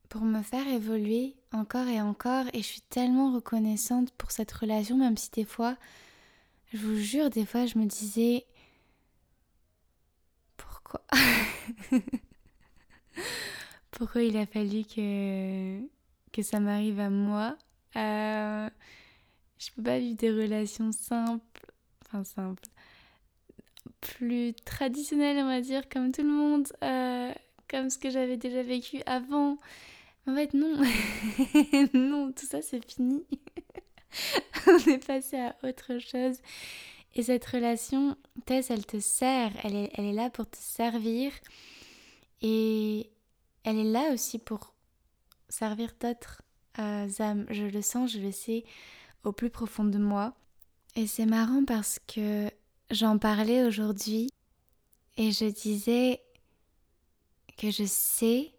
pour 0.10 0.22
me 0.22 0.42
faire 0.42 0.68
évoluer 0.68 1.36
encore 1.52 1.88
et 1.88 2.02
encore 2.02 2.46
et 2.54 2.60
je 2.60 2.68
suis 2.68 2.82
tellement 2.82 3.34
reconnaissante 3.34 4.12
pour 4.14 4.32
cette 4.32 4.52
relation 4.52 4.98
même 4.98 5.18
si 5.18 5.30
des 5.32 5.46
fois, 5.46 5.78
je 6.74 6.78
vous 6.78 6.96
jure, 6.98 7.30
des 7.30 7.46
fois 7.46 7.66
je 7.66 7.78
me 7.78 7.86
disais 7.86 8.46
pourquoi? 10.58 11.02
Pourquoi 13.92 14.24
il 14.24 14.38
a 14.38 14.46
fallu 14.46 14.84
que, 14.84 15.80
que 16.32 16.42
ça 16.42 16.60
m'arrive 16.60 17.00
à 17.00 17.10
moi? 17.10 17.56
Euh, 17.96 18.70
je 19.62 19.72
peux 19.76 19.84
pas 19.84 20.00
vivre 20.00 20.18
des 20.18 20.32
relations 20.32 20.92
simples, 20.92 21.72
enfin 22.04 22.24
simples, 22.24 22.64
plus 24.00 24.56
traditionnelles, 24.66 25.38
on 25.38 25.48
va 25.48 25.62
dire, 25.62 25.88
comme 25.88 26.12
tout 26.12 26.24
le 26.24 26.30
monde, 26.30 26.68
euh, 26.84 27.32
comme 27.70 27.92
ce 27.92 28.00
que 28.00 28.10
j'avais 28.10 28.38
déjà 28.38 28.64
vécu 28.64 29.04
avant. 29.06 29.60
En 30.28 30.36
fait, 30.36 30.56
non, 30.56 30.82
non, 31.94 32.32
tout 32.32 32.48
ça 32.48 32.64
c'est 32.64 32.84
fini. 32.84 33.24
on 34.68 34.78
est 34.78 35.06
passé 35.06 35.38
à 35.38 35.56
autre 35.64 36.00
chose. 36.00 36.38
Et 37.14 37.24
cette 37.24 37.46
relation, 37.46 38.18
Tess, 38.46 38.72
elle 38.72 38.86
te 38.86 39.00
sert, 39.00 39.52
elle 39.64 39.76
est, 39.76 39.92
elle 39.94 40.06
est 40.06 40.14
là 40.14 40.32
pour 40.32 40.50
te 40.50 40.58
servir. 40.58 41.32
Et 42.42 43.12
elle 43.64 43.78
est 43.78 43.92
là 43.92 44.12
aussi 44.12 44.40
pour 44.40 44.74
servir 45.50 45.92
d'autres 46.00 46.42
euh, 46.80 47.08
âmes. 47.20 47.46
Je 47.52 47.66
le 47.66 47.82
sens, 47.84 48.12
je 48.12 48.20
le 48.20 48.32
sais 48.32 48.64
au 49.24 49.32
plus 49.32 49.50
profond 49.50 49.84
de 49.84 49.98
moi. 49.98 50.34
Et 50.96 51.08
c'est 51.08 51.26
marrant 51.26 51.64
parce 51.66 52.00
que 52.00 52.50
j'en 52.90 53.18
parlais 53.18 53.64
aujourd'hui 53.64 54.30
et 55.18 55.32
je 55.32 55.46
disais 55.46 56.22
que 57.58 57.72
je 57.72 57.86
sais 57.86 58.54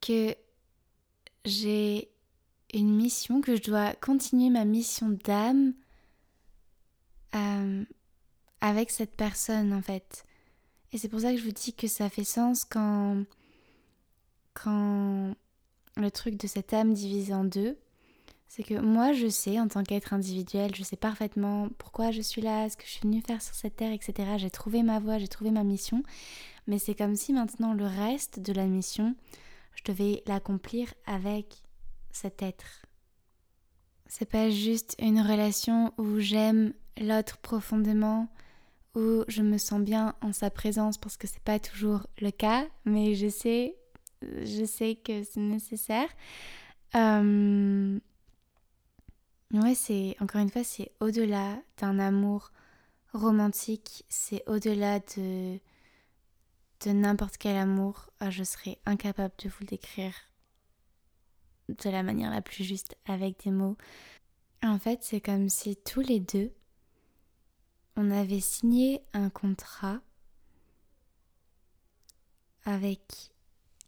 que 0.00 0.34
j'ai 1.44 2.10
une 2.72 2.94
mission, 2.94 3.40
que 3.40 3.56
je 3.56 3.62
dois 3.62 3.94
continuer 3.94 4.50
ma 4.50 4.64
mission 4.64 5.08
d'âme 5.24 5.74
euh, 7.34 7.84
avec 8.60 8.90
cette 8.90 9.16
personne 9.16 9.72
en 9.72 9.82
fait. 9.82 10.24
Et 10.92 10.98
c'est 10.98 11.08
pour 11.08 11.20
ça 11.20 11.32
que 11.32 11.38
je 11.38 11.44
vous 11.44 11.52
dis 11.52 11.74
que 11.74 11.86
ça 11.86 12.08
fait 12.08 12.24
sens 12.24 12.64
quand, 12.64 13.24
quand 14.54 15.34
le 15.96 16.10
truc 16.10 16.36
de 16.36 16.46
cette 16.46 16.72
âme 16.72 16.94
divisée 16.94 17.34
en 17.34 17.44
deux, 17.44 17.78
c'est 18.48 18.62
que 18.62 18.74
moi 18.74 19.12
je 19.12 19.28
sais 19.28 19.60
en 19.60 19.68
tant 19.68 19.82
qu'être 19.82 20.14
individuel, 20.14 20.74
je 20.74 20.82
sais 20.82 20.96
parfaitement 20.96 21.68
pourquoi 21.76 22.10
je 22.10 22.22
suis 22.22 22.40
là, 22.40 22.68
ce 22.68 22.76
que 22.76 22.84
je 22.84 22.90
suis 22.90 23.02
venue 23.02 23.20
faire 23.20 23.42
sur 23.42 23.54
cette 23.54 23.76
terre, 23.76 23.92
etc. 23.92 24.30
J'ai 24.38 24.50
trouvé 24.50 24.82
ma 24.82 24.98
voie, 24.98 25.18
j'ai 25.18 25.28
trouvé 25.28 25.50
ma 25.50 25.64
mission, 25.64 26.02
mais 26.66 26.78
c'est 26.78 26.94
comme 26.94 27.14
si 27.14 27.32
maintenant 27.32 27.74
le 27.74 27.86
reste 27.86 28.40
de 28.40 28.52
la 28.54 28.64
mission, 28.64 29.14
je 29.74 29.92
devais 29.92 30.22
l'accomplir 30.26 30.92
avec 31.06 31.62
cet 32.10 32.42
être. 32.42 32.86
C'est 34.06 34.30
pas 34.30 34.48
juste 34.48 34.96
une 34.98 35.20
relation 35.20 35.92
où 35.98 36.18
j'aime 36.18 36.72
l'autre 36.98 37.36
profondément, 37.38 38.28
où 38.94 39.24
je 39.28 39.42
me 39.42 39.58
sens 39.58 39.82
bien 39.82 40.14
en 40.22 40.32
sa 40.32 40.48
présence 40.48 40.96
parce 40.96 41.18
que 41.18 41.26
c'est 41.26 41.42
pas 41.42 41.58
toujours 41.58 42.06
le 42.20 42.30
cas, 42.30 42.66
mais 42.86 43.14
je 43.14 43.28
sais, 43.28 43.76
je 44.22 44.64
sais 44.64 44.96
que 44.96 45.22
c'est 45.22 45.40
nécessaire. 45.40 46.08
Euh, 46.94 48.00
Ouais, 49.52 49.74
c'est 49.74 50.14
encore 50.20 50.42
une 50.42 50.50
fois, 50.50 50.62
c'est 50.62 50.92
au-delà 51.00 51.56
d'un 51.78 51.98
amour 51.98 52.52
romantique, 53.14 54.04
c'est 54.08 54.42
au-delà 54.46 55.00
de 55.00 55.58
de 56.84 56.90
n'importe 56.92 57.38
quel 57.38 57.56
amour. 57.56 58.10
Ah, 58.20 58.30
je 58.30 58.44
serais 58.44 58.78
incapable 58.86 59.34
de 59.42 59.48
vous 59.48 59.56
le 59.62 59.66
décrire 59.66 60.14
de 61.68 61.90
la 61.90 62.02
manière 62.02 62.30
la 62.30 62.42
plus 62.42 62.64
juste 62.64 62.96
avec 63.06 63.42
des 63.44 63.50
mots. 63.50 63.76
En 64.62 64.78
fait, 64.78 65.00
c'est 65.02 65.20
comme 65.20 65.48
si 65.48 65.76
tous 65.76 66.00
les 66.00 66.20
deux 66.20 66.52
on 67.96 68.10
avait 68.10 68.40
signé 68.40 69.02
un 69.12 69.28
contrat 69.30 70.00
avec 72.64 73.32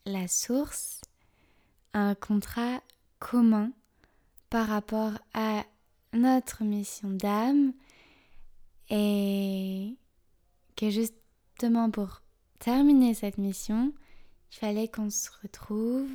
la 0.07 0.27
source, 0.27 1.01
un 1.93 2.15
contrat 2.15 2.83
commun 3.19 3.73
par 4.51 4.67
rapport 4.67 5.13
à 5.33 5.65
notre 6.13 6.65
mission 6.65 7.09
d'âme 7.09 7.73
et 8.91 9.97
que 10.77 10.91
justement 10.91 11.91
pour 11.91 12.23
terminer 12.59 13.15
cette 13.15 13.39
mission, 13.39 13.93
il 14.51 14.57
fallait 14.57 14.89
qu'on 14.89 15.09
se 15.09 15.31
retrouve, 15.43 16.09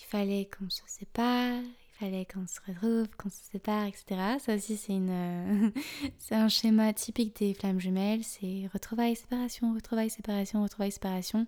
il 0.00 0.06
fallait 0.06 0.48
qu'on 0.56 0.70
se 0.70 0.82
sépare, 0.86 1.60
il 1.60 1.98
fallait 1.98 2.24
qu'on 2.24 2.46
se 2.46 2.60
retrouve, 2.66 3.08
qu'on 3.16 3.30
se 3.30 3.42
sépare, 3.50 3.86
etc. 3.86 4.38
Ça 4.38 4.54
aussi 4.54 4.76
c'est 4.76 4.94
une, 4.94 5.72
c'est 6.18 6.36
un 6.36 6.48
schéma 6.48 6.92
typique 6.92 7.36
des 7.36 7.54
flammes 7.54 7.80
jumelles, 7.80 8.22
c'est 8.22 8.70
retrouvailles, 8.72 9.16
séparation, 9.16 9.74
retrouvailles, 9.74 10.10
séparation, 10.10 10.62
retrouvailles, 10.62 10.92
séparation. 10.92 11.46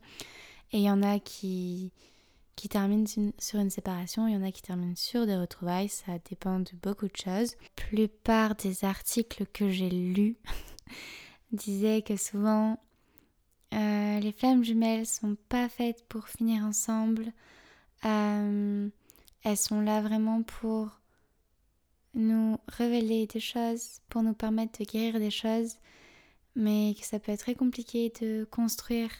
Et 0.72 0.78
il 0.78 0.84
y 0.84 0.90
en 0.90 1.02
a 1.02 1.20
qui 1.20 1.92
qui 2.56 2.68
terminent 2.68 3.06
sur 3.38 3.58
une 3.58 3.70
séparation, 3.70 4.28
il 4.28 4.34
y 4.34 4.36
en 4.36 4.42
a 4.42 4.52
qui 4.52 4.62
terminent 4.62 4.96
sur 4.96 5.26
des 5.26 5.36
retrouvailles, 5.36 5.88
ça 5.88 6.12
dépend 6.28 6.60
de 6.60 6.70
beaucoup 6.82 7.06
de 7.06 7.16
choses. 7.16 7.56
La 7.62 7.68
plupart 7.86 8.54
des 8.54 8.84
articles 8.84 9.46
que 9.46 9.70
j'ai 9.70 9.90
lus 9.90 10.36
disaient 11.52 12.02
que 12.02 12.16
souvent 12.16 12.78
euh, 13.72 14.20
les 14.20 14.32
flammes 14.32 14.64
jumelles 14.64 15.06
sont 15.06 15.36
pas 15.48 15.68
faites 15.68 16.06
pour 16.08 16.28
finir 16.28 16.64
ensemble. 16.64 17.32
Euh, 18.04 18.88
elles 19.44 19.56
sont 19.56 19.80
là 19.80 20.02
vraiment 20.02 20.42
pour 20.42 21.00
nous 22.14 22.58
révéler 22.68 23.26
des 23.26 23.40
choses, 23.40 24.00
pour 24.10 24.22
nous 24.22 24.34
permettre 24.34 24.78
de 24.78 24.84
guérir 24.84 25.18
des 25.18 25.30
choses, 25.30 25.76
mais 26.54 26.94
que 26.98 27.06
ça 27.06 27.18
peut 27.18 27.32
être 27.32 27.40
très 27.40 27.54
compliqué 27.54 28.12
de 28.20 28.44
construire 28.50 29.10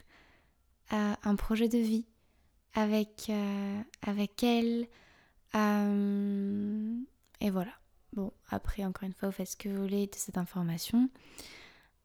euh, 0.93 1.15
un 1.25 1.37
projet 1.37 1.69
de 1.69 1.79
vie 1.79 2.05
avec, 2.75 3.27
euh, 3.29 3.81
avec 4.03 4.43
elle. 4.43 4.87
Euh, 5.55 6.97
et 7.41 7.51
voilà. 7.51 7.73
Bon, 8.13 8.33
après, 8.51 8.85
encore 8.85 9.05
une 9.05 9.15
fois, 9.15 9.29
vous 9.29 9.35
faites 9.35 9.49
ce 9.49 9.57
que 9.57 9.69
vous 9.69 9.83
voulez 9.83 10.07
de 10.07 10.15
cette 10.15 10.39
information. 10.39 11.09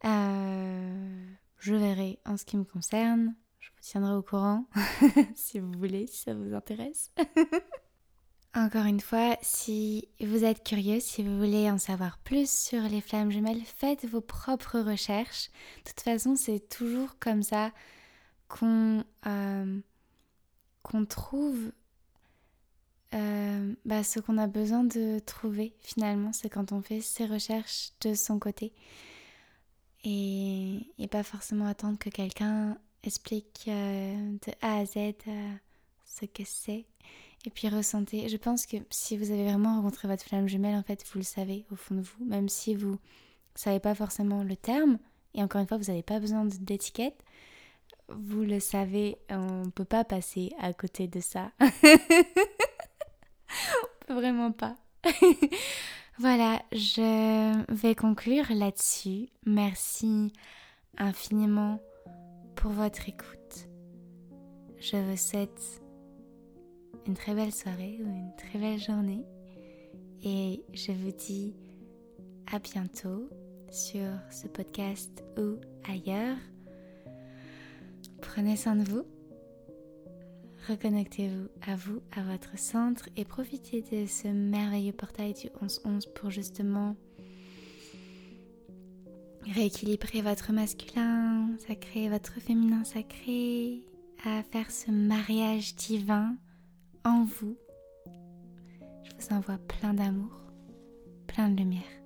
Euh, 0.05 1.25
je 1.59 1.73
verrai 1.73 2.19
en 2.25 2.37
ce 2.37 2.45
qui 2.45 2.57
me 2.57 2.63
concerne. 2.63 3.35
Je 3.59 3.69
vous 3.69 3.81
tiendrai 3.81 4.13
au 4.13 4.21
courant 4.21 4.65
si 5.35 5.59
vous 5.59 5.71
voulez, 5.73 6.07
si 6.07 6.19
ça 6.19 6.33
vous 6.33 6.53
intéresse. 6.53 7.11
Encore 8.55 8.85
une 8.85 9.01
fois, 9.01 9.37
si 9.41 10.07
vous 10.19 10.43
êtes 10.43 10.63
curieux, 10.63 10.99
si 10.99 11.21
vous 11.21 11.37
voulez 11.37 11.69
en 11.69 11.77
savoir 11.77 12.17
plus 12.19 12.49
sur 12.49 12.81
les 12.83 13.01
flammes 13.01 13.29
jumelles, 13.29 13.61
faites 13.63 14.05
vos 14.05 14.21
propres 14.21 14.79
recherches. 14.79 15.49
De 15.83 15.91
toute 15.91 15.99
façon, 15.99 16.35
c'est 16.35 16.67
toujours 16.67 17.19
comme 17.19 17.43
ça 17.43 17.71
qu'on 18.47 19.03
qu'on 20.87 21.05
trouve 21.05 21.71
euh, 23.13 23.73
bah, 23.85 24.03
ce 24.03 24.19
qu'on 24.19 24.37
a 24.37 24.47
besoin 24.47 24.83
de 24.83 25.19
trouver 25.19 25.73
finalement, 25.79 26.33
c'est 26.33 26.49
quand 26.49 26.71
on 26.71 26.81
fait 26.81 27.01
ses 27.01 27.25
recherches 27.25 27.91
de 28.01 28.13
son 28.13 28.39
côté. 28.39 28.73
Et, 30.03 30.79
pas 31.11 31.23
forcément 31.23 31.67
attendre 31.67 31.97
que 31.97 32.09
quelqu'un 32.09 32.77
explique 33.03 33.65
euh, 33.69 34.31
de 34.45 34.51
A 34.61 34.79
à 34.79 34.85
Z 34.85 34.97
euh, 34.97 35.53
ce 36.05 36.25
que 36.25 36.43
c'est. 36.45 36.85
Et 37.45 37.49
puis 37.49 37.69
ressentez. 37.69 38.27
Je 38.27 38.37
pense 38.37 38.65
que 38.65 38.77
si 38.89 39.17
vous 39.17 39.31
avez 39.31 39.45
vraiment 39.45 39.75
rencontré 39.77 40.07
votre 40.07 40.23
flamme 40.23 40.47
jumelle, 40.47 40.75
en 40.75 40.83
fait, 40.83 41.05
vous 41.11 41.19
le 41.19 41.23
savez 41.23 41.65
au 41.71 41.75
fond 41.75 41.95
de 41.95 42.01
vous, 42.01 42.25
même 42.25 42.49
si 42.49 42.75
vous 42.75 42.97
savez 43.55 43.79
pas 43.79 43.95
forcément 43.95 44.43
le 44.43 44.55
terme. 44.57 44.99
Et 45.33 45.41
encore 45.41 45.61
une 45.61 45.67
fois, 45.67 45.77
vous 45.77 45.85
n'avez 45.85 46.03
pas 46.03 46.19
besoin 46.19 46.45
d'étiquette 46.45 47.23
vous 48.09 48.43
le 48.43 48.59
savez, 48.59 49.17
on 49.29 49.65
ne 49.65 49.69
peut 49.69 49.85
pas 49.85 50.03
passer 50.03 50.51
à 50.59 50.73
côté 50.73 51.07
de 51.07 51.19
ça. 51.19 51.51
on 51.61 51.65
peut 54.05 54.13
vraiment 54.13 54.51
pas. 54.51 54.75
voilà, 56.19 56.61
je 56.71 57.73
vais 57.73 57.95
conclure 57.95 58.45
là-dessus. 58.49 59.29
Merci 59.45 60.31
infiniment 60.97 61.79
pour 62.55 62.71
votre 62.71 63.07
écoute. 63.09 63.67
Je 64.79 64.97
vous 64.97 65.17
souhaite 65.17 65.81
une 67.07 67.15
très 67.15 67.33
belle 67.33 67.53
soirée 67.53 67.99
ou 68.01 68.07
une 68.07 68.35
très 68.35 68.59
belle 68.59 68.79
journée. 68.79 69.25
Et 70.23 70.63
je 70.73 70.91
vous 70.91 71.11
dis 71.11 71.55
à 72.51 72.59
bientôt 72.59 73.29
sur 73.71 74.07
ce 74.31 74.47
podcast 74.47 75.23
ou 75.37 75.57
ailleurs. 75.89 76.37
Prenez 78.21 78.55
soin 78.55 78.75
de 78.75 78.83
vous. 78.89 79.05
Reconnectez-vous 80.67 81.47
à 81.65 81.75
vous, 81.75 82.01
à 82.11 82.23
votre 82.23 82.57
centre 82.57 83.07
et 83.15 83.23
profitez 83.23 83.81
de 83.81 84.05
ce 84.05 84.27
merveilleux 84.27 84.91
portail 84.91 85.33
du 85.33 85.47
11-11 85.65 86.11
pour 86.13 86.29
justement 86.29 86.95
rééquilibrer 89.45 90.21
votre 90.21 90.51
masculin 90.51 91.49
sacré, 91.65 92.09
votre 92.09 92.33
féminin 92.41 92.83
sacré, 92.83 93.81
à 94.25 94.43
faire 94.43 94.69
ce 94.71 94.91
mariage 94.91 95.75
divin 95.75 96.35
en 97.05 97.23
vous. 97.23 97.57
Je 99.03 99.11
vous 99.17 99.33
envoie 99.33 99.57
plein 99.57 99.93
d'amour, 99.93 100.41
plein 101.27 101.49
de 101.49 101.57
lumière. 101.57 101.96